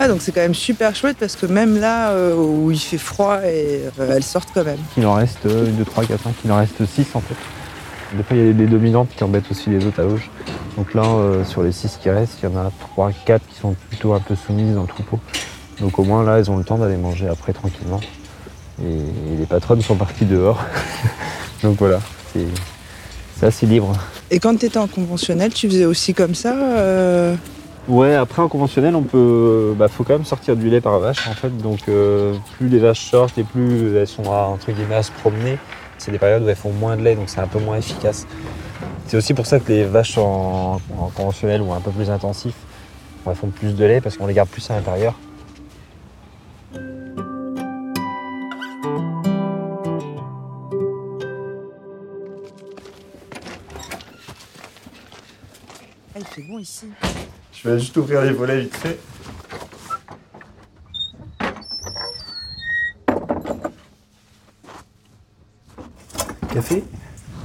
Ah, 0.00 0.08
donc 0.08 0.22
c'est 0.22 0.32
quand 0.32 0.40
même 0.40 0.54
super 0.54 0.94
chouette 0.96 1.16
parce 1.20 1.36
que 1.36 1.46
même 1.46 1.78
là 1.78 2.10
euh, 2.10 2.34
où 2.34 2.70
il 2.70 2.78
fait 2.78 2.98
froid, 2.98 3.40
et, 3.44 3.82
euh, 4.00 4.12
elles 4.16 4.22
sortent 4.24 4.48
quand 4.54 4.64
même. 4.64 4.78
Il 4.96 5.06
en 5.06 5.14
reste 5.14 5.44
1, 5.46 5.48
2, 5.48 5.84
3, 5.84 6.04
4, 6.06 6.22
5, 6.22 6.34
il 6.44 6.52
en 6.52 6.56
reste 6.56 6.84
6 6.84 7.06
en 7.14 7.20
fait. 7.20 7.36
Des 8.16 8.22
fois, 8.22 8.36
il 8.36 8.46
y 8.46 8.50
a 8.50 8.52
des 8.52 8.66
dominantes 8.66 9.08
qui 9.16 9.22
embêtent 9.24 9.50
aussi 9.50 9.70
les 9.70 9.84
autres 9.86 10.00
à 10.00 10.04
gauche. 10.04 10.30
Donc 10.76 10.94
là, 10.94 11.04
euh, 11.04 11.44
sur 11.44 11.62
les 11.62 11.72
6 11.72 11.98
qui 12.02 12.10
restent, 12.10 12.38
il 12.42 12.50
y 12.50 12.52
en 12.52 12.56
a 12.56 12.70
3, 12.94 13.12
4 13.24 13.46
qui 13.46 13.58
sont 13.58 13.74
plutôt 13.88 14.12
un 14.12 14.20
peu 14.20 14.34
soumises 14.34 14.74
dans 14.74 14.82
le 14.82 14.88
troupeau. 14.88 15.20
Donc 15.80 15.98
au 15.98 16.04
moins 16.04 16.24
là, 16.24 16.38
elles 16.38 16.50
ont 16.50 16.56
le 16.56 16.64
temps 16.64 16.78
d'aller 16.78 16.96
manger 16.96 17.28
après 17.28 17.52
tranquillement. 17.52 18.00
Et, 18.82 18.86
et 18.86 19.36
les 19.38 19.46
patronnes 19.46 19.82
sont 19.82 19.96
parties 19.96 20.24
dehors. 20.24 20.64
Donc 21.62 21.76
voilà, 21.78 22.00
c'est 22.32 22.46
c'est 23.36 23.46
assez 23.46 23.66
libre. 23.66 23.92
Et 24.30 24.38
quand 24.38 24.56
tu 24.56 24.66
étais 24.66 24.78
en 24.78 24.86
conventionnel, 24.86 25.52
tu 25.52 25.68
faisais 25.68 25.84
aussi 25.84 26.14
comme 26.14 26.34
ça 26.34 26.54
euh, 26.54 27.34
Ouais, 27.88 28.14
après 28.14 28.40
en 28.40 28.48
conventionnel, 28.48 28.96
on 28.96 29.02
peut, 29.02 29.74
bah, 29.76 29.88
faut 29.88 30.04
quand 30.04 30.14
même 30.14 30.24
sortir 30.24 30.56
du 30.56 30.70
lait 30.70 30.80
par 30.80 30.98
vache 31.00 31.28
en 31.28 31.34
fait. 31.34 31.56
Donc 31.58 31.80
euh, 31.88 32.34
plus 32.56 32.68
les 32.68 32.78
vaches 32.78 33.10
sortent 33.10 33.36
et 33.38 33.44
plus 33.44 33.96
elles 33.96 34.06
sont 34.06 34.30
à, 34.32 34.46
entre 34.46 34.72
guillemets 34.72 34.94
à 34.94 35.02
se 35.02 35.12
promener, 35.12 35.58
c'est 35.98 36.10
des 36.10 36.18
périodes 36.18 36.44
où 36.44 36.48
elles 36.48 36.56
font 36.56 36.72
moins 36.72 36.96
de 36.96 37.02
lait, 37.02 37.14
donc 37.14 37.28
c'est 37.28 37.40
un 37.40 37.46
peu 37.46 37.58
moins 37.58 37.76
efficace. 37.76 38.26
C'est 39.06 39.18
aussi 39.18 39.34
pour 39.34 39.46
ça 39.46 39.60
que 39.60 39.68
les 39.68 39.84
vaches 39.84 40.18
en, 40.18 40.80
en 40.98 41.08
conventionnel 41.14 41.62
ou 41.62 41.72
un 41.72 41.80
peu 41.80 41.92
plus 41.92 42.10
intensif, 42.10 42.54
elles 43.26 43.36
font 43.36 43.48
plus 43.48 43.76
de 43.76 43.84
lait 43.84 44.00
parce 44.00 44.16
qu'on 44.16 44.26
les 44.26 44.34
garde 44.34 44.48
plus 44.48 44.68
à 44.70 44.74
l'intérieur. 44.74 45.14
Ah, 56.14 56.18
il 56.18 56.26
fait 56.26 56.42
bon 56.42 56.58
ici. 56.58 56.86
Je 57.52 57.68
vais 57.68 57.78
juste 57.78 57.96
ouvrir 57.96 58.22
les 58.22 58.32
volets 58.32 58.62
vite 58.62 58.74
fait. 58.74 58.98
Café? 66.52 66.84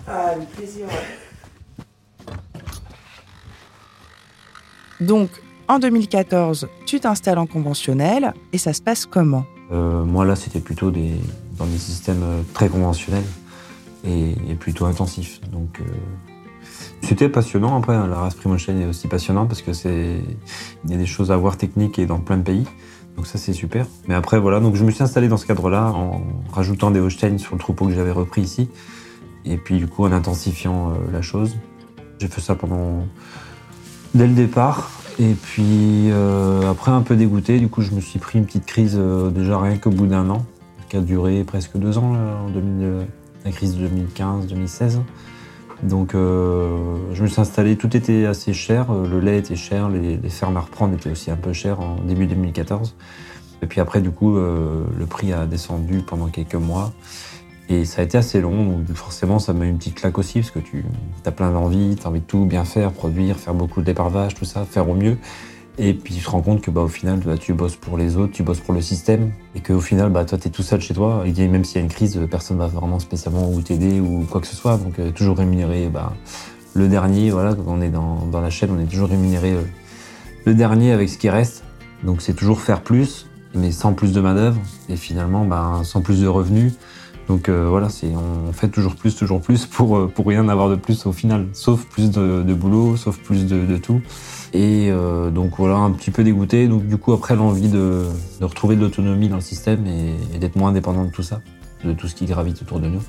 Ah, 0.07 0.33
le 0.35 0.45
plaisir, 0.45 0.87
Donc, 4.99 5.29
en 5.67 5.79
2014, 5.79 6.67
tu 6.85 6.99
t'installes 6.99 7.37
en 7.37 7.45
conventionnel 7.45 8.33
et 8.53 8.57
ça 8.57 8.73
se 8.73 8.81
passe 8.81 9.05
comment? 9.05 9.45
Euh, 9.71 10.03
moi 10.03 10.25
là 10.25 10.35
c'était 10.35 10.59
plutôt 10.59 10.89
des, 10.89 11.13
dans 11.57 11.67
des 11.67 11.77
systèmes 11.77 12.23
euh, 12.23 12.41
très 12.55 12.69
conventionnels 12.69 13.23
et, 14.03 14.33
plutôt 14.59 14.85
intensifs. 14.85 15.39
Donc 15.51 15.79
euh, 15.79 15.83
c'était 17.01 17.29
passionnant 17.29 17.77
après, 17.77 17.93
hein, 17.93 18.07
la 18.07 18.15
race 18.15 18.33
Primotion 18.33 18.79
est 18.79 18.85
aussi 18.85 19.07
passionnant 19.07 19.45
parce 19.45 19.61
que 19.61 19.73
c'est 19.73 20.21
il 20.85 20.91
y 20.91 20.95
a 20.95 20.97
des 20.97 21.05
choses 21.05 21.31
à 21.31 21.37
voir 21.37 21.55
techniques 21.55 21.99
et 21.99 22.07
dans 22.07 22.19
plein 22.19 22.37
de 22.37 22.43
pays. 22.43 22.65
Donc 23.15 23.27
ça 23.27 23.37
c'est 23.37 23.53
super. 23.53 23.85
Mais 24.07 24.15
après 24.15 24.39
voilà, 24.39 24.59
donc 24.59 24.75
je 24.75 24.83
me 24.83 24.89
suis 24.89 25.03
installé 25.03 25.27
dans 25.27 25.37
ce 25.37 25.45
cadre-là 25.45 25.91
en 25.91 26.23
rajoutant 26.51 26.89
des 26.89 26.99
Holstein 26.99 27.37
sur 27.37 27.53
le 27.53 27.59
troupeau 27.59 27.85
que 27.85 27.93
j'avais 27.93 28.11
repris 28.11 28.41
ici. 28.41 28.69
Et 29.45 29.57
puis 29.57 29.77
du 29.77 29.87
coup 29.87 30.03
en 30.03 30.11
intensifiant 30.11 30.93
la 31.11 31.21
chose. 31.21 31.55
J'ai 32.17 32.27
fait 32.27 32.41
ça 32.41 32.55
pendant 32.55 33.05
dès 34.13 34.27
le 34.27 34.33
départ. 34.33 34.91
Et 35.19 35.33
puis 35.33 36.09
après 36.69 36.91
un 36.91 37.01
peu 37.01 37.17
dégoûté, 37.17 37.59
du 37.59 37.67
coup 37.67 37.81
je 37.81 37.91
me 37.91 37.99
suis 37.99 38.19
pris 38.19 38.39
une 38.39 38.45
petite 38.45 38.65
crise 38.65 38.97
déjà 39.35 39.59
rien 39.59 39.77
qu'au 39.77 39.89
bout 39.89 40.07
d'un 40.07 40.29
an, 40.29 40.45
qui 40.87 40.95
a 40.95 41.01
duré 41.01 41.43
presque 41.43 41.75
deux 41.77 41.97
ans 41.97 42.15
en 42.45 42.49
2000, 42.49 43.05
la 43.43 43.51
crise 43.51 43.75
de 43.75 43.85
2015-2016. 43.85 44.99
Donc 45.83 46.11
je 46.13 47.21
me 47.21 47.27
suis 47.27 47.41
installé, 47.41 47.75
tout 47.75 47.97
était 47.97 48.27
assez 48.27 48.53
cher, 48.53 48.93
le 48.93 49.19
lait 49.19 49.39
était 49.39 49.57
cher, 49.57 49.89
les, 49.89 50.15
les 50.15 50.29
fermes 50.29 50.55
à 50.55 50.61
reprendre 50.61 50.93
étaient 50.93 51.11
aussi 51.11 51.31
un 51.31 51.35
peu 51.35 51.51
chers 51.51 51.81
en 51.81 51.97
début 51.97 52.25
2014. 52.25 52.95
Et 53.61 53.67
puis 53.67 53.81
après, 53.81 54.01
du 54.01 54.11
coup, 54.11 54.37
euh, 54.37 54.83
le 54.97 55.05
prix 55.05 55.33
a 55.33 55.45
descendu 55.45 55.99
pendant 55.99 56.27
quelques 56.27 56.55
mois. 56.55 56.93
Et 57.71 57.85
ça 57.85 58.01
a 58.01 58.03
été 58.03 58.17
assez 58.17 58.41
long, 58.41 58.65
donc 58.65 58.91
forcément, 58.95 59.37
ça 59.37 59.53
m'a 59.53 59.65
eu 59.65 59.69
une 59.69 59.77
petite 59.77 59.95
claque 59.95 60.17
aussi, 60.17 60.39
parce 60.39 60.49
que 60.49 60.59
tu 60.59 60.83
as 61.23 61.31
plein 61.31 61.51
d'envie, 61.51 61.95
tu 61.95 62.05
as 62.05 62.09
envie 62.09 62.19
de 62.19 62.25
tout 62.25 62.45
bien 62.45 62.65
faire, 62.65 62.91
produire, 62.91 63.37
faire 63.37 63.53
beaucoup 63.53 63.81
de 63.81 63.85
déparvage, 63.85 64.33
tout 64.33 64.45
ça, 64.45 64.65
faire 64.65 64.89
au 64.89 64.95
mieux. 64.95 65.17
Et 65.77 65.93
puis 65.93 66.15
tu 66.15 66.21
te 66.21 66.29
rends 66.29 66.41
compte 66.41 66.61
que 66.61 66.71
bah, 66.71 66.81
au 66.81 66.87
final, 66.87 67.19
bah, 67.23 67.37
tu 67.37 67.53
bosses 67.53 67.75
pour 67.75 67.97
les 67.97 68.17
autres, 68.17 68.33
tu 68.33 68.41
bosses 68.41 68.59
pour 68.59 68.73
le 68.73 68.81
système, 68.81 69.31
et 69.53 69.61
qu'au 69.61 69.79
final, 69.79 70.09
bah, 70.09 70.25
toi, 70.25 70.39
tu 70.39 70.47
es 70.47 70.51
tout 70.51 70.63
seul 70.63 70.81
chez 70.81 70.95
toi, 70.95 71.23
et 71.25 71.47
même 71.47 71.63
s'il 71.63 71.77
y 71.77 71.79
a 71.79 71.83
une 71.83 71.91
crise, 71.91 72.19
personne 72.29 72.57
ne 72.57 72.63
va 72.63 72.67
vraiment 72.67 72.97
spécialement 72.97 73.47
t'aider 73.61 73.99
ou 73.99 74.25
quoi 74.29 74.41
que 74.41 74.47
ce 74.47 74.55
soit. 74.55 74.77
Donc 74.77 74.97
euh, 74.97 75.11
toujours 75.11 75.37
rémunéré 75.37 75.89
bah, 75.89 76.13
le 76.73 76.87
dernier, 76.87 77.29
voilà, 77.29 77.53
quand 77.53 77.63
on 77.67 77.81
est 77.81 77.89
dans, 77.89 78.41
la 78.41 78.49
chaîne, 78.49 78.71
on 78.75 78.79
est 78.79 78.89
toujours 78.89 79.09
rémunéré 79.09 79.53
euh, 79.53 79.61
le 80.45 80.55
dernier 80.55 80.91
avec 80.91 81.07
ce 81.07 81.19
qui 81.19 81.29
reste. 81.29 81.63
Donc 82.03 82.21
c'est 82.23 82.33
toujours 82.33 82.61
faire 82.61 82.81
plus, 82.81 83.27
mais 83.53 83.71
sans 83.71 83.93
plus 83.93 84.11
de 84.11 84.21
main-d'œuvre 84.21 84.59
et 84.89 84.95
finalement 84.95 85.45
ben, 85.45 85.81
sans 85.83 86.01
plus 86.01 86.21
de 86.21 86.27
revenus. 86.27 86.73
Donc 87.29 87.47
euh, 87.47 87.67
voilà, 87.69 87.89
on 88.47 88.51
fait 88.51 88.69
toujours 88.69 88.95
plus, 88.95 89.15
toujours 89.15 89.39
plus 89.39 89.65
pour, 89.67 89.97
euh, 89.97 90.07
pour 90.07 90.25
rien 90.25 90.49
avoir 90.49 90.67
de 90.67 90.75
plus 90.75 91.05
au 91.05 91.13
final, 91.13 91.47
sauf 91.53 91.85
plus 91.85 92.09
de, 92.09 92.53
boulot, 92.53 92.97
sauf 92.97 93.19
plus 93.19 93.45
de, 93.45 93.77
tout. 93.77 94.01
Et 94.51 94.89
euh, 94.89 95.29
donc 95.29 95.57
voilà, 95.57 95.75
un 95.75 95.91
petit 95.91 96.09
peu 96.09 96.23
dégoûté. 96.23 96.67
Donc 96.67 96.87
du 96.87 96.97
coup 96.97 97.13
après 97.13 97.35
l'envie 97.35 97.69
de, 97.69 98.05
retrouver 98.41 98.75
de 98.75 98.81
l'autonomie 98.81 99.29
dans 99.29 99.35
le 99.35 99.41
système 99.41 99.85
et, 99.85 100.15
et 100.35 100.39
d'être 100.39 100.55
moins 100.55 100.71
indépendant 100.71 101.05
de 101.05 101.11
tout 101.11 101.21
ça, 101.21 101.39
de 101.85 101.93
tout 101.93 102.07
ce 102.07 102.15
qui 102.15 102.25
gravite 102.25 102.63
autour 102.63 102.79
de 102.79 102.87
nous, 102.87 103.03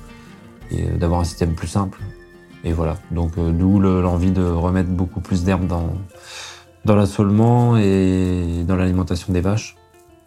et 0.69 0.83
d'avoir 0.83 1.19
un 1.21 1.25
système 1.25 1.55
plus 1.55 1.67
simple. 1.67 1.99
Et 2.63 2.73
voilà, 2.73 2.99
donc 3.09 3.39
d'où 3.39 3.79
l'envie 3.79 4.29
de 4.29 4.43
remettre 4.43 4.89
beaucoup 4.89 5.19
plus 5.19 5.43
d'herbe 5.43 5.65
dans, 5.65 5.93
dans 6.85 6.95
l'assolement 6.95 7.75
et 7.75 8.63
dans 8.67 8.75
l'alimentation 8.75 9.33
des 9.33 9.41
vaches 9.41 9.77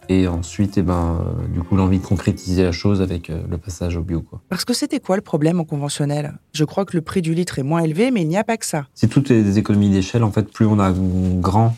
et 0.09 0.27
ensuite, 0.27 0.77
eh 0.77 0.81
ben, 0.81 1.19
euh, 1.21 1.47
du 1.47 1.61
coup, 1.61 1.75
l'envie 1.75 1.99
de 1.99 2.05
concrétiser 2.05 2.63
la 2.63 2.71
chose 2.71 3.01
avec 3.01 3.29
euh, 3.29 3.41
le 3.49 3.57
passage 3.57 3.97
au 3.97 4.01
bio. 4.01 4.21
Quoi. 4.21 4.41
Parce 4.49 4.65
que 4.65 4.73
c'était 4.73 4.99
quoi 4.99 5.15
le 5.15 5.21
problème 5.21 5.59
en 5.59 5.63
conventionnel? 5.63 6.33
Je 6.53 6.63
crois 6.63 6.85
que 6.85 6.95
le 6.95 7.01
prix 7.01 7.21
du 7.21 7.33
litre 7.33 7.59
est 7.59 7.63
moins 7.63 7.81
élevé, 7.81 8.11
mais 8.11 8.21
il 8.21 8.27
n'y 8.27 8.37
a 8.37 8.43
pas 8.43 8.57
que 8.57 8.65
ça. 8.65 8.85
C'est 8.93 9.07
toutes 9.07 9.29
les 9.29 9.57
économies 9.57 9.89
d'échelle. 9.89 10.23
En 10.23 10.31
fait, 10.31 10.51
plus 10.51 10.65
on 10.65 10.79
a 10.79 10.91
grand, 10.91 11.75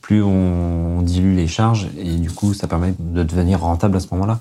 plus 0.00 0.22
on 0.22 1.02
dilue 1.02 1.34
les 1.34 1.46
charges, 1.46 1.88
et 1.98 2.16
du 2.16 2.30
coup, 2.30 2.54
ça 2.54 2.66
permet 2.66 2.94
de 2.98 3.22
devenir 3.22 3.60
rentable 3.60 3.96
à 3.96 4.00
ce 4.00 4.08
moment-là. 4.12 4.40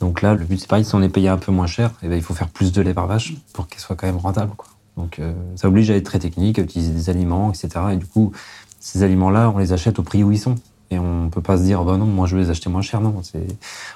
Donc 0.00 0.22
là, 0.22 0.34
le 0.34 0.44
but, 0.44 0.58
c'est 0.58 0.68
pareil, 0.68 0.84
si 0.84 0.94
on 0.94 1.02
est 1.02 1.10
payé 1.10 1.28
un 1.28 1.36
peu 1.36 1.52
moins 1.52 1.66
cher, 1.66 1.92
eh 2.02 2.08
ben, 2.08 2.16
il 2.16 2.22
faut 2.22 2.34
faire 2.34 2.48
plus 2.48 2.72
de 2.72 2.80
lait 2.80 2.94
par 2.94 3.06
vache 3.06 3.34
pour 3.52 3.68
qu'il 3.68 3.80
soit 3.80 3.96
quand 3.96 4.06
même 4.06 4.16
rentable. 4.16 4.52
Quoi. 4.56 4.68
Donc 4.96 5.18
euh, 5.18 5.32
ça 5.56 5.68
oblige 5.68 5.90
à 5.90 5.96
être 5.96 6.04
très 6.04 6.18
technique, 6.18 6.58
à 6.58 6.62
utiliser 6.62 6.92
des 6.92 7.10
aliments, 7.10 7.52
etc. 7.52 7.68
Et 7.92 7.96
du 7.96 8.06
coup, 8.06 8.32
ces 8.80 9.02
aliments-là, 9.02 9.50
on 9.54 9.58
les 9.58 9.72
achète 9.72 9.98
au 9.98 10.02
prix 10.02 10.24
où 10.24 10.32
ils 10.32 10.38
sont. 10.38 10.56
Et 10.90 10.98
on 10.98 11.30
peut 11.30 11.40
pas 11.40 11.56
se 11.56 11.62
dire, 11.62 11.84
bah 11.84 11.96
non, 11.96 12.06
moi 12.06 12.26
je 12.26 12.36
veux 12.36 12.42
les 12.42 12.50
acheter 12.50 12.68
moins 12.68 12.82
cher. 12.82 13.00
Non, 13.00 13.22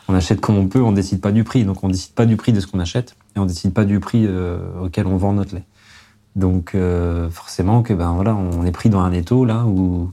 on 0.09 0.15
achète 0.15 0.41
comme 0.41 0.57
on 0.57 0.69
peut, 0.69 0.81
on 0.81 0.93
décide 0.93 1.21
pas 1.21 1.33
du 1.33 1.43
prix. 1.43 1.65
Donc 1.65 1.83
on 1.83 1.89
décide 1.89 2.13
pas 2.13 2.27
du 2.27 2.37
prix 2.37 2.53
de 2.53 2.61
ce 2.61 2.67
qu'on 2.67 2.79
achète 2.79 3.17
et 3.35 3.41
on 3.41 3.47
décide 3.47 3.73
pas 3.73 3.85
du 3.85 3.99
prix 3.99 4.27
euh, 4.27 4.59
auquel 4.81 5.07
on 5.07 5.17
vend 5.17 5.33
notre 5.33 5.57
lait. 5.57 5.65
Donc 6.37 6.75
euh, 6.75 7.29
forcément 7.31 7.83
que 7.83 7.93
ben 7.93 8.13
voilà, 8.13 8.35
on 8.35 8.65
est 8.65 8.73
pris 8.73 8.91
dans 8.91 9.01
un 9.01 9.13
étau 9.13 9.45
là 9.45 9.65
où 9.65 10.11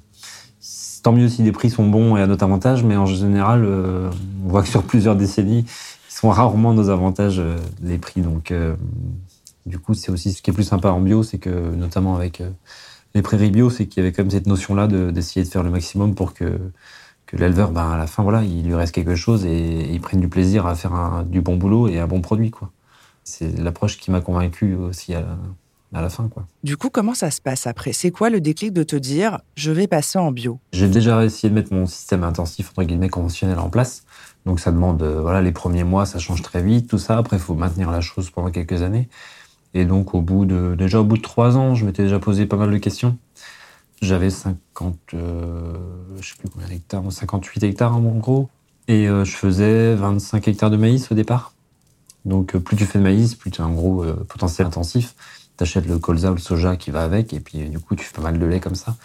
tant 1.03 1.11
mieux 1.13 1.29
si 1.29 1.43
les 1.43 1.51
prix 1.51 1.69
sont 1.69 1.88
bons 1.88 2.15
et 2.15 2.21
à 2.21 2.27
notre 2.27 2.43
avantage, 2.43 2.83
mais 2.83 2.95
en 2.95 3.07
général, 3.07 3.63
euh, 3.63 4.09
on 4.45 4.50
voit 4.50 4.61
que 4.63 4.69
sur 4.69 4.83
plusieurs 4.83 5.15
décennies, 5.15 5.65
ils 5.65 6.13
sont 6.13 6.29
rarement 6.29 6.73
nos 6.73 6.89
avantages 6.89 7.41
les 7.83 7.97
prix. 8.00 8.21
Donc 8.21 8.53
du 9.67 9.77
coup, 9.77 9.93
c'est 9.93 10.11
aussi 10.11 10.33
ce 10.33 10.41
qui 10.41 10.50
est 10.50 10.53
plus 10.53 10.63
sympa 10.63 10.89
en 10.89 11.00
bio, 11.00 11.21
c'est 11.21 11.38
que 11.38 11.50
notamment 11.75 12.15
avec 12.15 12.41
les 13.13 13.22
prairies 13.22 13.51
bio, 13.51 13.70
c'est 13.70 13.88
qu'il 13.88 14.03
y 14.03 14.06
avait 14.06 14.13
comme 14.13 14.30
cette 14.30 14.48
notion-là 14.48 14.88
d'essayer 14.88 15.46
de, 15.46 15.50
faire 15.50 15.63
le 15.63 15.70
maximum 15.70 16.15
pour 16.15 16.34
que, 16.34 16.60
que 17.25 17.38
l'éleveur, 17.38 17.72
ben, 17.72 17.91
à 17.91 17.98
la 17.98 18.08
fin, 18.08 18.24
voilà, 18.24 18.44
il 18.44 18.65
lui 18.65 18.75
reste 18.75 18.94
quelque 18.94 19.15
chose 19.15 19.46
et, 19.46 19.91
il 19.91 20.00
prenne 20.01 20.22
du 20.22 20.30
plaisir 20.30 20.65
à 20.65 20.75
faire 20.75 20.94
un, 20.94 21.24
du 21.24 21.41
bon 21.41 21.58
boulot 21.58 21.88
et 21.88 22.00
un 22.00 22.08
bon 22.08 22.22
produit, 22.22 22.51
quoi. 22.51 22.72
C'est 23.24 23.60
l'approche 23.60 23.98
qui 23.98 24.10
m'a 24.10 24.20
convaincu 24.20 24.75
aussi 24.75 25.13
à, 25.13 25.38
à 25.94 26.01
la 26.01 26.10
fin, 26.10 26.27
quoi. 26.27 26.46
Du 26.63 26.77
coup, 26.77 26.89
comment 26.89 27.13
ça 27.13 27.32
se 27.32 27.41
passe 27.41 27.68
après? 27.68 27.94
C'est 27.94 28.12
quoi 28.12 28.30
le 28.30 28.39
déclic 28.39 28.74
de 28.74 28.84
te 28.84 28.96
dire, 28.96 29.39
je 29.56 29.72
vais 29.72 29.88
passer 29.88 30.18
en 30.18 30.32
bio? 30.32 30.60
J'ai 30.72 30.88
déjà 30.88 31.24
essayé 31.24 31.50
de 31.50 31.56
mettre 31.56 31.74
mon 31.74 31.86
système 31.86 32.24
intensif, 32.24 32.70
entre 32.70 32.84
guillemets, 32.84 33.10
conventionnel 33.10 33.60
en 33.60 33.70
place. 33.70 34.03
Donc 34.46 34.60
ça 34.60 34.72
demande, 34.72 35.03
euh, 35.03 35.22
voilà, 35.22 35.41
les 35.41 35.51
premiers 35.51 35.84
mois, 35.84 36.06
ça 36.06 36.18
change 36.18 36.41
très 36.41 36.63
vite, 36.63 36.89
tout 36.89 36.98
ça. 36.98 37.18
Après, 37.18 37.38
il 37.38 37.41
faut 37.41 37.56
maintenir 37.56 37.91
la 37.91 38.01
chose 38.01 38.30
pendant 38.30 38.50
quelques 38.51 38.82
années. 38.82 39.10
Et 39.74 39.86
donc, 39.86 40.13
au 40.13 40.22
bout 40.22 40.46
de, 40.46 40.75
déjà 40.75 41.00
au 41.00 41.04
bout 41.04 41.18
de 41.18 41.22
trois 41.22 41.58
ans, 41.58 41.75
je 41.75 41.86
m'étais 41.86 42.04
déjà 42.04 42.20
posé 42.20 42.46
pas 42.46 42.58
mal 42.58 42.72
de 42.72 42.78
questions. 42.78 43.18
J'avais 44.01 44.30
50, 44.30 44.98
euh, 45.13 45.74
je 46.20 46.30
sais 46.30 46.36
plus 46.38 46.50
combien 46.50 46.68
d'hectares, 46.68 47.04
58 47.10 47.63
hectares 47.63 47.96
en 47.96 48.01
gros. 48.01 48.50
Et 48.88 49.08
euh, 49.08 49.24
je 49.24 49.36
faisais 49.36 49.96
25 49.96 50.48
hectares 50.48 50.70
de 50.70 50.78
maïs 50.78 51.12
au 51.12 51.16
départ. 51.16 51.54
Donc, 52.25 52.56
euh, 52.56 52.60
plus 52.60 52.75
tu 52.75 52.86
fais 52.86 53.00
de 53.00 53.04
maïs, 53.04 53.36
plus 53.36 53.51
tu 53.51 53.62
as 53.62 53.66
un 53.66 53.72
gros 53.72 54.04
euh, 54.04 54.25
potentiel 54.28 54.68
intensif. 54.68 55.16
Tu 55.58 55.63
achètes 55.63 55.88
le 55.88 55.98
colza 56.00 56.32
ou 56.32 56.36
le 56.36 56.40
soja 56.40 56.75
qui 56.75 56.92
va 56.92 57.04
avec, 57.04 57.34
et 57.34 57.40
puis 57.40 57.70
du 57.70 57.80
coup, 57.80 57.96
tu 57.96 58.04
fais 58.04 58.13
pas 58.13 58.22
mal 58.22 58.40
de 58.40 58.46
lait 58.46 58.60
comme 58.60 58.75
ça. 58.75 58.96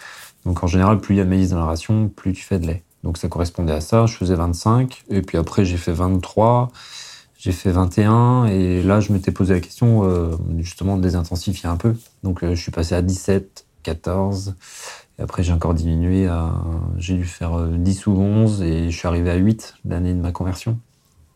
Donc, 0.44 0.62
en 0.62 0.66
général, 0.66 1.00
plus 1.00 1.14
il 1.14 1.18
y 1.18 1.20
a 1.20 1.24
de 1.24 1.28
maïs 1.28 1.50
dans 1.50 1.58
la 1.58 1.66
ration, 1.66 2.08
plus 2.08 2.32
tu 2.32 2.42
fais 2.42 2.58
de 2.58 2.66
lait. 2.66 2.82
Donc, 3.04 3.18
ça 3.18 3.28
correspondait 3.28 3.72
à 3.72 3.80
ça. 3.80 4.06
Je 4.06 4.16
faisais 4.16 4.34
25, 4.34 5.04
et 5.10 5.22
puis 5.22 5.38
après, 5.38 5.64
j'ai 5.64 5.76
fait 5.76 5.92
23. 5.92 6.70
J'ai 7.46 7.52
fait 7.52 7.70
21 7.70 8.46
et 8.46 8.82
là, 8.82 8.98
je 8.98 9.12
m'étais 9.12 9.30
posé 9.30 9.54
la 9.54 9.60
question 9.60 10.02
euh, 10.02 10.32
justement 10.58 10.96
de 10.96 11.02
désintensifier 11.02 11.68
un 11.68 11.76
peu. 11.76 11.94
Donc, 12.24 12.42
euh, 12.42 12.56
je 12.56 12.60
suis 12.60 12.72
passé 12.72 12.96
à 12.96 13.02
17, 13.02 13.66
14. 13.84 14.56
Et 15.16 15.22
après, 15.22 15.44
j'ai 15.44 15.52
encore 15.52 15.72
diminué 15.72 16.26
à. 16.26 16.54
J'ai 16.98 17.14
dû 17.14 17.22
faire 17.22 17.56
10 17.68 18.08
euh, 18.08 18.10
ou 18.10 18.20
11 18.20 18.62
et 18.62 18.90
je 18.90 18.98
suis 18.98 19.06
arrivé 19.06 19.30
à 19.30 19.36
8 19.36 19.74
l'année 19.84 20.12
de 20.12 20.18
ma 20.18 20.32
conversion. 20.32 20.80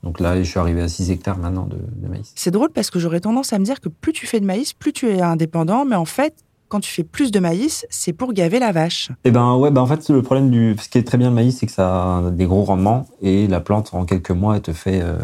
Donc 0.02 0.18
là, 0.18 0.36
je 0.36 0.50
suis 0.50 0.58
arrivé 0.58 0.82
à 0.82 0.88
6 0.88 1.12
hectares 1.12 1.38
maintenant 1.38 1.66
de, 1.66 1.76
de 1.76 2.08
maïs. 2.08 2.32
C'est 2.34 2.50
drôle 2.50 2.70
parce 2.70 2.90
que 2.90 2.98
j'aurais 2.98 3.20
tendance 3.20 3.52
à 3.52 3.60
me 3.60 3.64
dire 3.64 3.80
que 3.80 3.88
plus 3.88 4.12
tu 4.12 4.26
fais 4.26 4.40
de 4.40 4.46
maïs, 4.46 4.72
plus 4.72 4.92
tu 4.92 5.08
es 5.10 5.20
indépendant. 5.20 5.84
Mais 5.84 5.94
en 5.94 6.06
fait, 6.06 6.34
quand 6.70 6.80
tu 6.80 6.90
fais 6.90 7.04
plus 7.04 7.30
de 7.30 7.38
maïs, 7.38 7.86
c'est 7.90 8.12
pour 8.12 8.32
gaver 8.32 8.58
la 8.58 8.72
vache. 8.72 9.10
Eh 9.24 9.30
ben 9.30 9.56
ouais, 9.56 9.70
ben 9.70 9.82
en 9.82 9.86
fait 9.86 10.08
le 10.08 10.22
problème 10.22 10.50
du, 10.50 10.76
ce 10.80 10.88
qui 10.88 10.98
est 10.98 11.02
très 11.02 11.18
bien 11.18 11.28
le 11.28 11.34
maïs, 11.34 11.58
c'est 11.58 11.66
que 11.66 11.72
ça 11.72 12.18
a 12.18 12.30
des 12.30 12.46
gros 12.46 12.62
rendements 12.62 13.06
et 13.20 13.46
la 13.48 13.60
plante 13.60 13.90
en 13.92 14.04
quelques 14.04 14.30
mois, 14.30 14.56
elle 14.56 14.62
te 14.62 14.72
fait, 14.72 15.02
euh, 15.02 15.18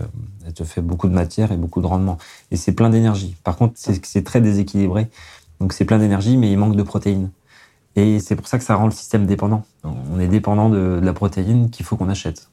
elle 0.47 0.53
te 0.53 0.65
fait 0.65 0.81
beaucoup 0.81 1.09
de 1.09 1.15
matière 1.15 1.53
et 1.53 1.57
beaucoup 1.57 1.81
de 1.81 1.87
rendement. 1.87 2.19
Et 2.51 2.57
c'est 2.57 2.73
plein 2.73 2.89
d'énergie. 2.89 3.37
Par 3.43 3.57
contre, 3.57 3.75
c'est 3.77 4.25
très 4.25 4.41
déséquilibré. 4.41 5.09
Donc 5.61 5.73
c'est 5.73 5.85
plein 5.85 5.99
d'énergie, 5.99 6.37
mais 6.37 6.51
il 6.51 6.57
manque 6.57 6.77
de 6.77 6.83
protéines. 6.83 7.31
Et 7.97 8.21
c'est 8.21 8.37
pour 8.37 8.47
ça 8.47 8.59
que 8.59 8.65
ça 8.65 8.77
rend 8.77 8.85
le 8.85 8.93
système 8.93 9.27
dépendant. 9.27 9.65
On 9.85 10.21
est 10.21 10.29
dépendant 10.29 10.69
de, 10.69 11.01
de 11.01 11.05
la 11.05 11.13
protéine 11.13 11.71
qu'il 11.71 11.85
faut 11.85 11.97
qu'on 11.97 12.09
achète. 12.09 12.49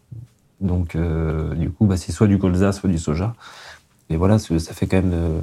Donc 0.62 0.96
euh, 0.96 1.54
du 1.56 1.70
coup, 1.70 1.86
bah, 1.86 1.98
c'est 1.98 2.12
soit 2.12 2.28
du 2.28 2.40
colza, 2.40 2.72
soit 2.72 2.90
du 2.90 2.98
soja. 2.98 3.36
Et 4.10 4.16
voilà, 4.16 4.40
ça 4.40 4.74
fait 4.74 4.88
quand 4.88 4.98
même. 4.98 5.12
Euh, 5.14 5.42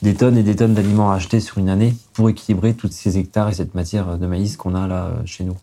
des 0.00 0.14
tonnes 0.14 0.38
et 0.38 0.44
des 0.44 0.54
tonnes 0.54 0.74
d'aliments 0.74 1.10
achetés 1.10 1.40
sur 1.40 1.58
une 1.58 1.68
année 1.68 1.96
pour 2.12 2.30
équilibrer 2.30 2.74
tous 2.74 2.88
ces 2.92 3.18
hectares 3.18 3.48
et 3.48 3.52
cette 3.52 3.74
matière 3.74 4.16
de 4.16 4.26
maïs 4.28 4.56
qu'on 4.56 4.76
a 4.76 4.86
là 4.86 5.10
chez 5.24 5.42
nous. 5.42 5.56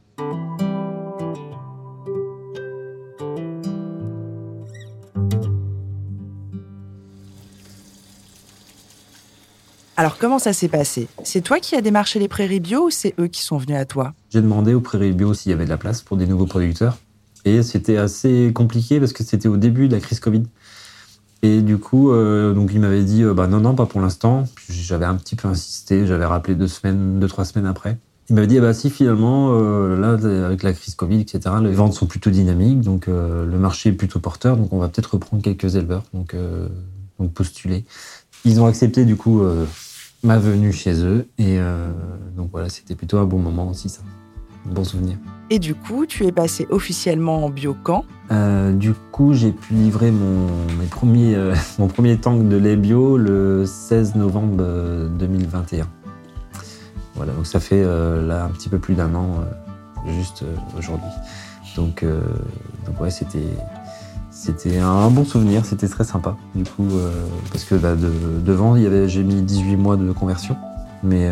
Alors 9.97 10.17
comment 10.17 10.39
ça 10.39 10.51
s'est 10.51 10.67
passé? 10.67 11.07
C'est 11.23 11.39
toi 11.39 11.59
qui 11.59 11.73
as 11.75 11.81
démarché 11.81 12.19
les 12.19 12.27
prairies 12.27 12.59
bio 12.59 12.87
ou 12.87 12.89
c'est 12.89 13.13
eux 13.17 13.27
qui 13.27 13.41
sont 13.41 13.57
venus 13.57 13.77
à 13.77 13.85
toi? 13.85 14.13
J'ai 14.29 14.41
demandé 14.41 14.73
aux 14.73 14.81
prairies 14.81 15.13
bio 15.13 15.33
s'il 15.33 15.51
y 15.51 15.53
avait 15.53 15.63
de 15.63 15.69
la 15.69 15.77
place 15.77 16.01
pour 16.01 16.17
des 16.17 16.27
nouveaux 16.27 16.47
producteurs. 16.47 16.97
Et 17.45 17.63
c'était 17.63 17.95
assez 17.95 18.51
compliqué 18.53 18.99
parce 18.99 19.13
que 19.13 19.23
c'était 19.23 19.47
au 19.47 19.55
début 19.55 19.87
de 19.87 19.93
la 19.93 20.01
crise 20.01 20.19
Covid. 20.19 20.43
Et 21.43 21.61
du 21.61 21.77
coup, 21.77 22.11
euh, 22.11 22.53
donc 22.53 22.71
il 22.73 22.81
m'avait 22.81 23.03
dit, 23.03 23.23
euh, 23.23 23.33
bah 23.33 23.47
non, 23.47 23.61
non, 23.61 23.73
pas 23.73 23.85
pour 23.85 24.01
l'instant. 24.01 24.43
J'avais 24.67 25.05
un 25.05 25.15
petit 25.15 25.37
peu 25.37 25.47
insisté, 25.47 26.05
j'avais 26.05 26.25
rappelé 26.25 26.55
deux 26.55 26.67
semaines, 26.67 27.21
deux, 27.21 27.27
trois 27.27 27.45
semaines 27.45 27.67
après. 27.67 27.97
Il 28.29 28.35
m'avait 28.35 28.47
dit, 28.47 28.59
bah 28.59 28.73
si 28.73 28.89
finalement, 28.89 29.51
euh, 29.53 29.97
là, 29.97 30.45
avec 30.45 30.63
la 30.63 30.73
crise 30.73 30.95
Covid, 30.95 31.21
etc., 31.21 31.55
les 31.61 31.71
ventes 31.71 31.93
sont 31.93 32.07
plutôt 32.07 32.31
dynamiques, 32.31 32.81
donc 32.81 33.05
le 33.07 33.57
marché 33.59 33.89
est 33.89 33.93
plutôt 33.93 34.19
porteur, 34.19 34.57
donc 34.57 34.73
on 34.73 34.79
va 34.79 34.89
peut-être 34.89 35.13
reprendre 35.13 35.43
quelques 35.43 35.75
éleveurs, 35.75 36.03
donc, 36.13 36.35
donc 37.19 37.31
postuler. 37.31 37.85
Ils 38.43 38.59
ont 38.59 38.65
accepté 38.65 39.05
du 39.05 39.15
coup 39.15 39.43
ma 40.25 40.37
venue 40.37 40.73
chez 40.73 41.03
eux, 41.03 41.27
et 41.37 41.57
donc 42.35 42.49
voilà, 42.51 42.69
c'était 42.69 42.95
plutôt 42.95 43.17
un 43.17 43.25
bon 43.25 43.39
moment 43.39 43.69
aussi 43.69 43.89
ça 43.89 44.01
bon 44.65 44.83
souvenir. 44.83 45.17
Et 45.49 45.59
du 45.59 45.75
coup, 45.75 46.05
tu 46.05 46.25
es 46.25 46.31
passé 46.31 46.65
officiellement 46.69 47.45
en 47.45 47.49
bio 47.49 47.75
quand? 47.83 48.05
Euh, 48.31 48.71
Du 48.71 48.93
coup, 48.93 49.33
j'ai 49.33 49.51
pu 49.51 49.73
livrer 49.73 50.11
mon, 50.11 50.47
mes 50.79 50.87
premiers, 50.89 51.35
euh, 51.35 51.53
mon 51.79 51.87
premier 51.87 52.17
tank 52.17 52.47
de 52.47 52.57
lait 52.57 52.75
bio 52.75 53.17
le 53.17 53.65
16 53.65 54.15
novembre 54.15 54.57
2021. 55.17 55.81
Euh, 55.81 55.85
voilà, 57.15 57.31
donc 57.33 57.45
ça 57.47 57.59
fait 57.59 57.81
là 57.81 58.43
un 58.43 58.49
petit 58.49 58.67
peu 58.67 58.77
plus 58.77 58.93
d'un 58.93 59.15
an 59.15 59.45
juste 60.19 60.43
aujourd'hui. 60.77 61.07
Donc, 61.77 62.03
donc 62.85 62.99
ouais, 62.99 63.09
c'était 63.09 63.47
c'était 64.45 64.77
un 64.77 65.09
bon 65.09 65.25
souvenir, 65.25 65.65
c'était 65.65 65.87
très 65.87 66.03
sympa. 66.03 66.37
Du 66.53 66.63
coup, 66.63 66.87
parce 67.51 67.63
que 67.63 67.75
bah, 67.75 67.95
devant, 67.95 68.75
il 68.75 68.83
y 68.83 68.85
avait, 68.85 69.09
j'ai 69.09 69.23
mis 69.23 69.41
18 69.41 69.75
mois 69.75 69.97
de 69.97 70.11
conversion. 70.11 70.55
Mais, 71.03 71.29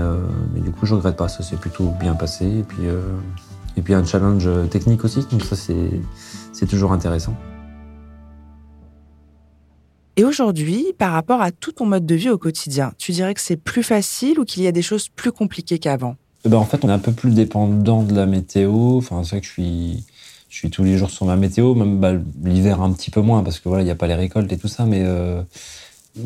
mais 0.53 0.61
du 0.61 0.71
coup, 0.71 0.85
je 0.85 0.95
regrette 0.95 1.15
pas, 1.15 1.27
ça 1.27 1.43
s'est 1.43 1.55
plutôt 1.55 1.93
bien 1.99 2.15
passé. 2.15 2.45
Et 2.45 2.63
puis, 2.63 2.83
et 3.77 3.81
puis 3.81 3.93
un 3.93 4.03
challenge 4.05 4.49
technique 4.69 5.03
aussi, 5.03 5.25
donc 5.31 5.43
ça 5.43 5.55
c'est 5.55 6.67
toujours 6.67 6.91
intéressant. 6.91 7.35
Et 10.15 10.23
aujourd'hui, 10.23 10.93
par 10.99 11.11
rapport 11.11 11.41
à 11.41 11.51
tout 11.51 11.71
ton 11.71 11.87
mode 11.87 12.05
de 12.05 12.13
vie 12.13 12.29
au 12.29 12.37
quotidien, 12.37 12.93
tu 12.99 13.11
dirais 13.11 13.33
que 13.33 13.41
c'est 13.41 13.57
plus 13.57 13.81
facile 13.81 14.39
ou 14.39 14.45
qu'il 14.45 14.61
y 14.61 14.67
a 14.67 14.71
des 14.71 14.83
choses 14.83 15.09
plus 15.09 15.31
compliquées 15.31 15.79
qu'avant? 15.79 16.17
Eh 16.45 16.49
ben 16.49 16.57
En 16.57 16.65
fait, 16.65 16.85
on 16.85 16.89
est 16.89 16.93
un 16.93 16.99
peu 16.99 17.13
plus 17.13 17.31
dépendant 17.31 18.03
de 18.03 18.13
la 18.13 18.27
météo. 18.27 18.97
Enfin, 18.97 19.23
c'est 19.23 19.31
vrai 19.31 19.41
que 19.41 19.47
je 19.47 19.51
suis, 19.51 20.03
je 20.53 20.59
suis 20.59 20.69
tous 20.69 20.83
les 20.83 20.99
jours 20.99 21.09
sur 21.09 21.25
ma 21.25 21.35
météo, 21.35 21.73
même 21.73 21.99
bah, 21.99 22.13
l'hiver 22.43 22.79
un 22.83 22.93
petit 22.93 23.09
peu 23.09 23.21
moins 23.21 23.41
parce 23.41 23.59
que 23.59 23.69
voilà, 23.69 23.81
il 23.81 23.85
n'y 23.85 23.91
a 23.91 23.95
pas 23.95 24.05
les 24.05 24.13
récoltes 24.13 24.51
et 24.51 24.57
tout 24.57 24.67
ça. 24.67 24.85
Mais 24.85 25.01
euh, 25.01 25.41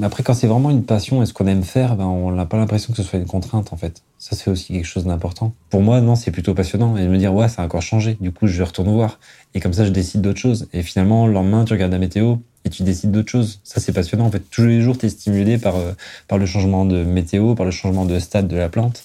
après, 0.01 0.21
quand 0.21 0.33
c'est 0.33 0.47
vraiment 0.47 0.69
une 0.69 0.83
passion 0.83 1.23
et 1.23 1.25
ce 1.25 1.31
qu'on 1.31 1.47
aime 1.47 1.63
faire, 1.63 1.95
ben, 1.95 2.03
on 2.03 2.33
n'a 2.33 2.45
pas 2.45 2.57
l'impression 2.57 2.91
que 2.91 3.01
ce 3.01 3.07
soit 3.07 3.19
une 3.19 3.25
contrainte 3.25 3.71
en 3.71 3.77
fait. 3.77 4.03
Ça, 4.19 4.35
c'est 4.35 4.51
aussi 4.51 4.73
quelque 4.73 4.85
chose 4.85 5.05
d'important. 5.05 5.53
Pour 5.69 5.81
moi, 5.81 6.01
non, 6.01 6.15
c'est 6.15 6.31
plutôt 6.31 6.53
passionnant. 6.53 6.97
Et 6.97 7.03
de 7.03 7.07
me 7.07 7.17
dire, 7.17 7.33
ouais, 7.33 7.47
ça 7.47 7.61
a 7.61 7.65
encore 7.65 7.81
changé. 7.81 8.17
Du 8.19 8.33
coup, 8.33 8.47
je 8.47 8.61
retourne 8.61 8.91
voir. 8.91 9.17
Et 9.53 9.61
comme 9.61 9.71
ça, 9.71 9.85
je 9.85 9.91
décide 9.91 10.19
d'autres 10.19 10.41
choses. 10.41 10.67
Et 10.73 10.83
finalement, 10.83 11.25
le 11.25 11.31
lendemain, 11.31 11.63
tu 11.63 11.71
regardes 11.71 11.93
la 11.93 11.97
météo 11.97 12.35
et 12.65 12.69
tu 12.69 12.83
décides 12.83 13.11
d'autres 13.11 13.31
choses. 13.31 13.61
Ça, 13.63 13.79
c'est 13.79 13.93
passionnant. 13.93 14.25
En 14.25 14.31
fait, 14.31 14.43
tous 14.51 14.65
les 14.65 14.81
jours, 14.81 14.97
tu 14.97 15.05
es 15.05 15.09
stimulé 15.09 15.57
par, 15.57 15.77
euh, 15.77 15.93
par 16.27 16.37
le 16.37 16.45
changement 16.45 16.83
de 16.83 17.05
météo, 17.05 17.55
par 17.55 17.65
le 17.65 17.71
changement 17.71 18.03
de 18.03 18.19
stade 18.19 18.49
de 18.49 18.57
la 18.57 18.67
plante. 18.67 19.03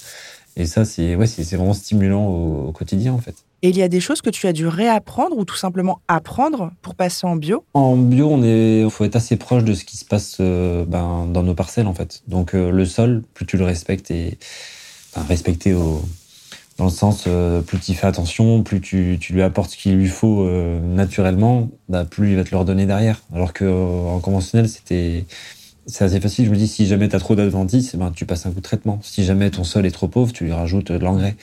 Et 0.57 0.67
ça, 0.67 0.85
c'est 0.85 1.15
ouais, 1.15 1.29
c'est 1.29 1.55
vraiment 1.55 1.75
stimulant 1.75 2.27
au 2.27 2.73
quotidien, 2.73 3.13
en 3.13 3.19
fait. 3.19 3.37
Et 3.65 3.69
il 3.69 3.77
y 3.77 3.83
a 3.83 3.89
des 3.89 4.01
choses 4.01 4.23
que 4.23 4.31
tu 4.31 4.49
as 4.49 4.53
dû 4.53 4.67
réapprendre 4.67 5.39
ou 5.39 5.45
tout 5.45 5.55
simplement 5.55 6.01
apprendre 6.09 6.73
pour 6.83 6.97
passer 6.97 7.29
en 7.29 7.37
bio? 7.37 7.65
En 7.75 7.95
bio, 7.95 8.29
on 8.29 8.43
est, 8.43 8.85
faut 8.91 9.05
être 9.05 9.15
assez 9.15 9.37
proche 9.37 9.63
de 9.63 9.73
ce 9.73 9.85
qui 9.85 9.97
se 9.97 10.05
passe 10.05 10.39
euh, 10.41 10.85
ben, 10.85 11.29
dans 11.33 11.45
nos 11.45 11.55
parcelles 11.55 11.87
en 11.87 11.95
fait. 11.95 12.25
Donc 12.27 12.57
euh, 12.57 12.73
le 12.73 12.85
sol, 12.85 13.23
plus 13.35 13.47
tu 13.47 13.57
le 13.57 13.65
respectes 13.65 14.11
et 14.11 14.37
au, 15.75 16.03
dans 16.77 16.87
le 16.87 16.91
sens 16.91 17.25
euh, 17.29 17.61
plus 17.61 17.79
tu 17.79 17.95
fais 17.95 18.09
attention, 18.09 18.65
plus 18.65 18.81
tu, 18.81 19.17
lui 19.31 19.43
apportes 19.43 19.71
ce 19.71 19.77
qu'il 19.77 19.95
lui 19.95 20.09
faut 20.09 20.45
naturellement, 20.83 21.71
bah, 21.89 22.05
plus 22.05 22.33
il 22.33 22.37
va 22.37 22.43
te 22.43 22.51
le 22.51 22.57
redonner 22.57 22.87
derrière. 22.87 23.23
Alors 23.33 23.53
que 23.53 23.65
en 23.65 24.19
conventionnel, 24.19 24.69
c'était 24.69 25.25
assez 26.01 26.21
facile. 26.21 26.47
Je 26.47 26.51
me 26.51 26.57
dis 26.57 26.67
si 26.67 26.87
jamais 26.87 27.09
tu 27.09 27.15
as 27.15 27.21
trop 27.21 27.37
d'adventices, 27.37 27.95
ben, 27.95 28.11
tu 28.11 28.27
passes 28.27 28.45
un 28.45 28.51
coup 28.51 28.57
de 28.57 28.63
traitement. 28.63 28.99
Si 29.05 29.23
jamais 29.23 29.51
ton 29.51 29.63
sol 29.63 29.87
est 29.87 29.93
trop 29.93 30.09
pauvre, 30.09 30.33
tu 30.33 30.47
lui 30.47 30.53
rajoutes 30.53 30.91
de 30.91 30.99
l'engrais. 30.99 31.37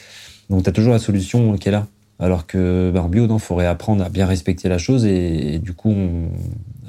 Donc 0.49 0.63
tu 0.63 0.69
as 0.69 0.73
toujours 0.73 0.91
la 0.91 0.99
solution 0.99 1.55
qui 1.55 1.69
est 1.69 1.71
là. 1.71 1.87
Alors 2.19 2.45
que 2.47 2.91
ben, 2.93 3.07
bio, 3.07 3.27
il 3.29 3.39
faut 3.39 3.55
réapprendre 3.55 4.03
à 4.03 4.09
bien 4.09 4.25
respecter 4.25 4.67
la 4.67 4.77
chose 4.77 5.05
et, 5.05 5.59
du 5.59 5.73
coup, 5.73 5.95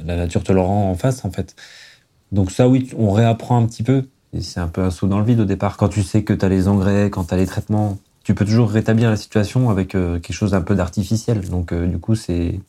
la 0.05 0.17
nature 0.17 0.43
te 0.43 0.53
le 0.53 0.61
rend 0.61 0.91
en 0.91 0.95
face, 0.95 1.25
en 1.25 1.31
fait. 1.31 1.55
Donc 2.33 2.51
ça, 2.51 2.69
oui, 2.69 2.91
on 2.97 3.13
réapprend 3.13 3.57
un 3.63 3.67
petit 3.67 3.83
peu. 3.83 4.05
Et 4.33 4.41
c'est 4.41 4.61
un 4.61 4.69
peu 4.69 4.83
un 4.83 4.91
saut 4.91 5.09
dans 5.09 5.19
le 5.19 5.25
vide 5.25 5.41
au 5.41 5.45
départ. 5.45 5.77
Quand 5.77 5.89
tu 5.89 6.03
sais 6.03 6.23
que 6.23 6.33
tu 6.33 6.45
as 6.45 6.49
les 6.49 6.69
engrais, 6.69 7.11
quand 7.11 7.25
tu 7.25 7.35
as 7.35 7.37
les 7.37 7.47
traitements, 7.47 7.99
tu 8.23 8.35
peux 8.35 8.45
toujours 8.45 8.71
rétablir 8.71 9.11
la 9.11 9.17
situation 9.17 9.71
avec 9.71 9.95
euh, 9.95 10.21
quelque 10.21 10.37
chose 10.37 10.53
d'un 10.53 10.61
peu 10.61 10.75
d'artificiel. 10.75 11.49
Donc 11.49 11.73
euh, 11.73 11.87
du 11.87 11.99
coup, 11.99 12.15
c'est 12.15 12.61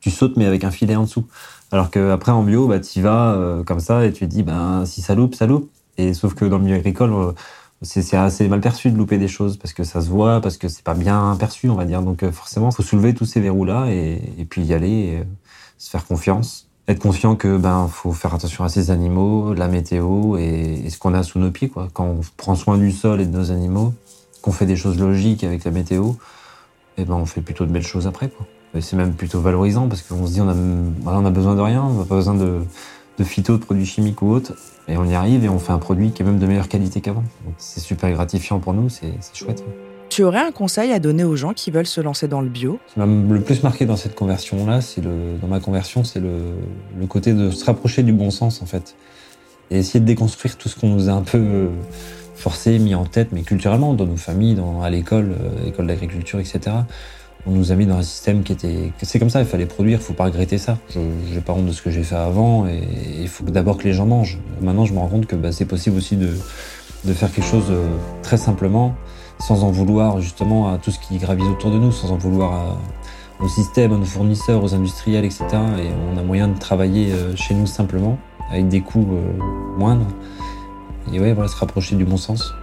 tu 0.00 0.10
sautes 0.10 0.38
mais 0.38 0.46
avec 0.46 0.64
un 0.64 0.70
filet 0.70 0.96
en 0.96 1.02
dessous. 1.02 1.26
Alors 1.72 1.90
que 1.90 2.10
après 2.10 2.32
en 2.32 2.42
bio, 2.42 2.68
bah 2.68 2.80
tu 2.80 3.02
vas 3.02 3.34
euh, 3.34 3.62
comme 3.64 3.80
ça 3.80 4.06
et 4.06 4.12
tu 4.12 4.26
te 4.26 4.30
dis 4.30 4.42
ben 4.42 4.86
si 4.86 5.02
ça 5.02 5.14
loupe, 5.14 5.34
ça 5.34 5.46
loupe. 5.46 5.70
Et 5.98 6.14
sauf 6.14 6.34
que 6.34 6.46
dans 6.46 6.56
le 6.56 6.64
milieu 6.64 6.76
agricole, 6.76 7.34
c'est 7.82 8.16
assez 8.16 8.46
mal 8.48 8.60
perçu 8.60 8.90
de 8.90 8.96
louper 8.96 9.16
des 9.16 9.28
choses 9.28 9.56
parce 9.56 9.72
que 9.72 9.84
ça 9.84 10.02
se 10.02 10.08
voit, 10.08 10.40
parce 10.40 10.58
que 10.58 10.68
c'est 10.68 10.84
pas 10.84 10.94
bien 10.94 11.34
perçu, 11.38 11.70
on 11.70 11.74
va 11.74 11.86
dire. 11.86 12.02
Donc 12.02 12.22
euh, 12.22 12.30
forcément, 12.30 12.70
faut 12.70 12.82
soulever 12.82 13.14
tous 13.14 13.24
ces 13.24 13.40
verrous-là 13.40 13.86
et, 13.90 14.46
puis 14.48 14.62
y 14.62 14.74
aller, 14.74 14.90
et, 14.90 15.18
euh, 15.20 15.24
se 15.78 15.88
faire 15.88 16.06
confiance, 16.06 16.68
être 16.88 16.98
confiant 16.98 17.36
que 17.36 17.56
ben 17.56 17.88
faut 17.88 18.12
faire 18.12 18.34
attention 18.34 18.64
à 18.64 18.68
ces 18.68 18.90
animaux, 18.90 19.54
la 19.54 19.68
météo 19.68 20.36
et, 20.36 20.90
ce 20.90 20.98
qu'on 20.98 21.14
a 21.14 21.22
sous 21.22 21.38
nos 21.38 21.50
pieds. 21.50 21.70
Quoi. 21.70 21.88
Quand 21.94 22.04
on 22.04 22.20
prend 22.36 22.54
soin 22.54 22.76
du 22.76 22.92
sol 22.92 23.20
et 23.20 23.26
de 23.26 23.34
nos 23.34 23.50
animaux, 23.50 23.94
qu'on 24.42 24.52
fait 24.52 24.66
des 24.66 24.76
choses 24.76 24.98
logiques 24.98 25.42
avec 25.44 25.64
la 25.64 25.70
météo, 25.70 26.10
et 26.98 27.02
eh 27.02 27.04
ben 27.06 27.14
on 27.14 27.24
fait 27.24 27.40
plutôt 27.40 27.64
de 27.64 27.72
belles 27.72 27.86
choses 27.86 28.06
après. 28.06 28.28
Quoi. 28.28 28.46
c'est 28.82 28.96
même 28.96 29.14
plutôt 29.14 29.40
valorisant 29.40 29.88
parce 29.88 30.02
qu'on 30.02 30.26
se 30.26 30.32
dit 30.32 30.40
on 30.42 30.48
a, 30.48 31.30
besoin 31.30 31.54
de 31.54 31.60
rien, 31.60 31.82
on 31.82 32.00
n'a 32.00 32.04
pas 32.04 32.16
besoin 32.16 32.34
de 32.34 32.60
de 33.18 33.24
phyto, 33.24 33.58
de 33.58 33.62
produits 33.64 33.86
chimiques 33.86 34.22
ou 34.22 34.32
autres. 34.32 34.54
Et 34.90 34.96
on 34.96 35.04
y 35.04 35.14
arrive 35.14 35.44
et 35.44 35.48
on 35.48 35.58
fait 35.58 35.72
un 35.72 35.78
produit 35.78 36.10
qui 36.10 36.22
est 36.22 36.24
même 36.24 36.38
de 36.38 36.46
meilleure 36.46 36.68
qualité 36.68 37.00
qu'avant. 37.00 37.22
c'est 37.58 37.80
super 37.80 38.10
gratifiant 38.10 38.58
pour 38.58 38.74
nous, 38.74 38.88
c'est 38.88 39.12
chouette. 39.32 39.64
Tu 40.08 40.24
aurais 40.24 40.40
un 40.40 40.50
conseil 40.50 40.92
à 40.92 40.98
donner 40.98 41.22
aux 41.22 41.36
gens 41.36 41.54
qui 41.54 41.70
veulent 41.70 41.86
se 41.86 42.00
lancer 42.00 42.26
dans 42.26 42.40
le 42.40 42.48
bio? 42.48 42.80
Ce 42.88 42.94
qui 42.94 42.98
m'a 42.98 43.06
le 43.06 43.40
plus 43.40 43.62
marqué 43.62 43.86
dans 43.86 43.94
cette 43.94 44.16
conversion-là, 44.16 44.80
c'est 44.80 45.00
dans 45.02 45.46
ma 45.46 45.60
conversion, 45.60 46.02
c'est 46.02 46.18
le, 46.18 46.56
le, 46.98 47.06
côté 47.06 47.32
de 47.32 47.50
se 47.50 47.64
rapprocher 47.64 48.02
du 48.02 48.12
bon 48.12 48.32
sens 48.32 48.60
en 48.60 48.66
fait. 48.66 48.96
Et 49.70 49.78
essayer 49.78 50.00
de 50.00 50.04
déconstruire 50.04 50.58
tout 50.58 50.68
ce 50.68 50.74
qu'on 50.74 50.88
nous 50.88 51.08
a 51.08 51.12
un 51.12 51.22
peu 51.22 51.68
forcé, 52.34 52.80
mis 52.80 52.96
en 52.96 53.04
tête, 53.04 53.28
mais 53.30 53.42
culturellement, 53.42 53.94
dans 53.94 54.06
nos 54.06 54.16
familles, 54.16 54.56
dans, 54.56 54.82
à 54.82 54.90
l'école, 54.90 55.32
euh, 55.40 55.68
école 55.68 55.86
d'agriculture, 55.86 56.40
etc 56.40 56.72
on 57.46 57.52
nous 57.52 57.72
a 57.72 57.74
mis 57.74 57.86
dans 57.86 57.96
un 57.96 58.02
système 58.02 58.42
qui 58.42 58.52
était. 58.52 58.92
C'est 59.02 59.18
comme 59.18 59.30
ça, 59.30 59.40
il 59.40 59.46
fallait 59.46 59.66
produire, 59.66 60.00
faut 60.00 60.12
pas 60.12 60.24
regretter 60.24 60.58
ça. 60.58 60.78
Je 60.94 61.00
n'ai 61.34 61.40
pas 61.40 61.52
honte 61.52 61.66
de 61.66 61.72
ce 61.72 61.82
que 61.82 61.90
j'ai 61.90 62.02
fait 62.02 62.16
avant 62.16 62.66
et 62.66 62.82
il 63.20 63.28
faut 63.28 63.44
d'abord 63.44 63.78
que 63.78 63.84
les 63.84 63.94
gens 63.94 64.06
mangent. 64.06 64.38
Maintenant, 64.60 64.84
je 64.84 64.92
me 64.92 64.98
rends 64.98 65.08
compte 65.08 65.26
que 65.26 65.36
bah, 65.36 65.52
c'est 65.52 65.64
possible 65.64 65.96
aussi 65.96 66.16
de, 66.16 66.28
faire 67.12 67.32
quelque 67.32 67.46
chose 67.46 67.70
euh, 67.70 67.86
très 68.22 68.36
simplement, 68.36 68.94
sans 69.38 69.64
en 69.64 69.70
vouloir 69.70 70.20
justement 70.20 70.72
à 70.72 70.78
tout 70.78 70.90
ce 70.90 70.98
qui 70.98 71.16
gravise 71.18 71.46
autour 71.46 71.70
de 71.70 71.78
nous, 71.78 71.92
sans 71.92 72.12
en 72.12 72.16
vouloir 72.16 72.52
à, 72.52 72.78
au 73.42 73.48
système, 73.48 73.92
à 73.92 74.04
fournisseurs, 74.04 74.62
aux 74.62 74.74
industriels, 74.74 75.24
etc. 75.24 75.46
Et 75.78 75.88
on 76.12 76.18
a 76.18 76.22
moyen 76.22 76.48
de 76.48 76.58
travailler 76.58 77.12
euh, 77.12 77.34
chez 77.36 77.54
nous 77.54 77.66
simplement, 77.66 78.18
avec 78.50 78.68
des 78.68 78.82
coûts 78.82 79.08
euh, 79.12 79.78
moindres. 79.78 80.08
Et 81.12 81.18
ouais, 81.18 81.32
voilà, 81.32 81.48
se 81.48 81.56
rapprocher 81.56 81.96
du 81.96 82.04
bon 82.04 82.18
sens. 82.18 82.54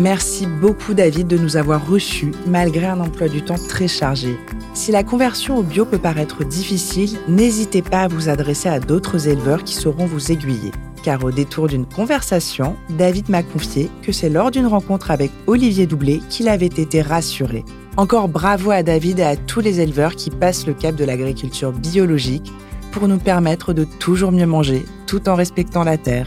Merci 0.00 0.46
beaucoup 0.46 0.94
David 0.94 1.26
de 1.26 1.36
nous 1.36 1.58
avoir 1.58 1.86
reçus 1.86 2.32
malgré 2.46 2.86
un 2.86 3.00
emploi 3.00 3.28
du 3.28 3.42
temps 3.42 3.58
très 3.68 3.86
chargé. 3.86 4.34
Si 4.72 4.92
la 4.92 5.04
conversion 5.04 5.58
au 5.58 5.62
bio 5.62 5.84
peut 5.84 5.98
paraître 5.98 6.42
difficile, 6.42 7.18
n'hésitez 7.28 7.82
pas 7.82 8.04
à 8.04 8.08
vous 8.08 8.30
adresser 8.30 8.70
à 8.70 8.80
d'autres 8.80 9.28
éleveurs 9.28 9.62
qui 9.62 9.74
sauront 9.74 10.06
vous 10.06 10.32
aiguiller. 10.32 10.70
Car 11.02 11.22
au 11.22 11.30
détour 11.30 11.68
d'une 11.68 11.84
conversation, 11.84 12.76
David 12.88 13.28
m'a 13.28 13.42
confié 13.42 13.90
que 14.00 14.10
c'est 14.10 14.30
lors 14.30 14.50
d'une 14.50 14.66
rencontre 14.66 15.10
avec 15.10 15.30
Olivier 15.46 15.86
Doublé 15.86 16.22
qu'il 16.30 16.48
avait 16.48 16.64
été 16.64 17.02
rassuré. 17.02 17.62
Encore 17.98 18.28
bravo 18.28 18.70
à 18.70 18.82
David 18.82 19.18
et 19.18 19.24
à 19.24 19.36
tous 19.36 19.60
les 19.60 19.80
éleveurs 19.80 20.16
qui 20.16 20.30
passent 20.30 20.66
le 20.66 20.72
cap 20.72 20.94
de 20.94 21.04
l'agriculture 21.04 21.72
biologique 21.72 22.50
pour 22.90 23.06
nous 23.06 23.18
permettre 23.18 23.74
de 23.74 23.84
toujours 23.84 24.32
mieux 24.32 24.46
manger 24.46 24.82
tout 25.06 25.28
en 25.28 25.34
respectant 25.34 25.84
la 25.84 25.98
terre. 25.98 26.26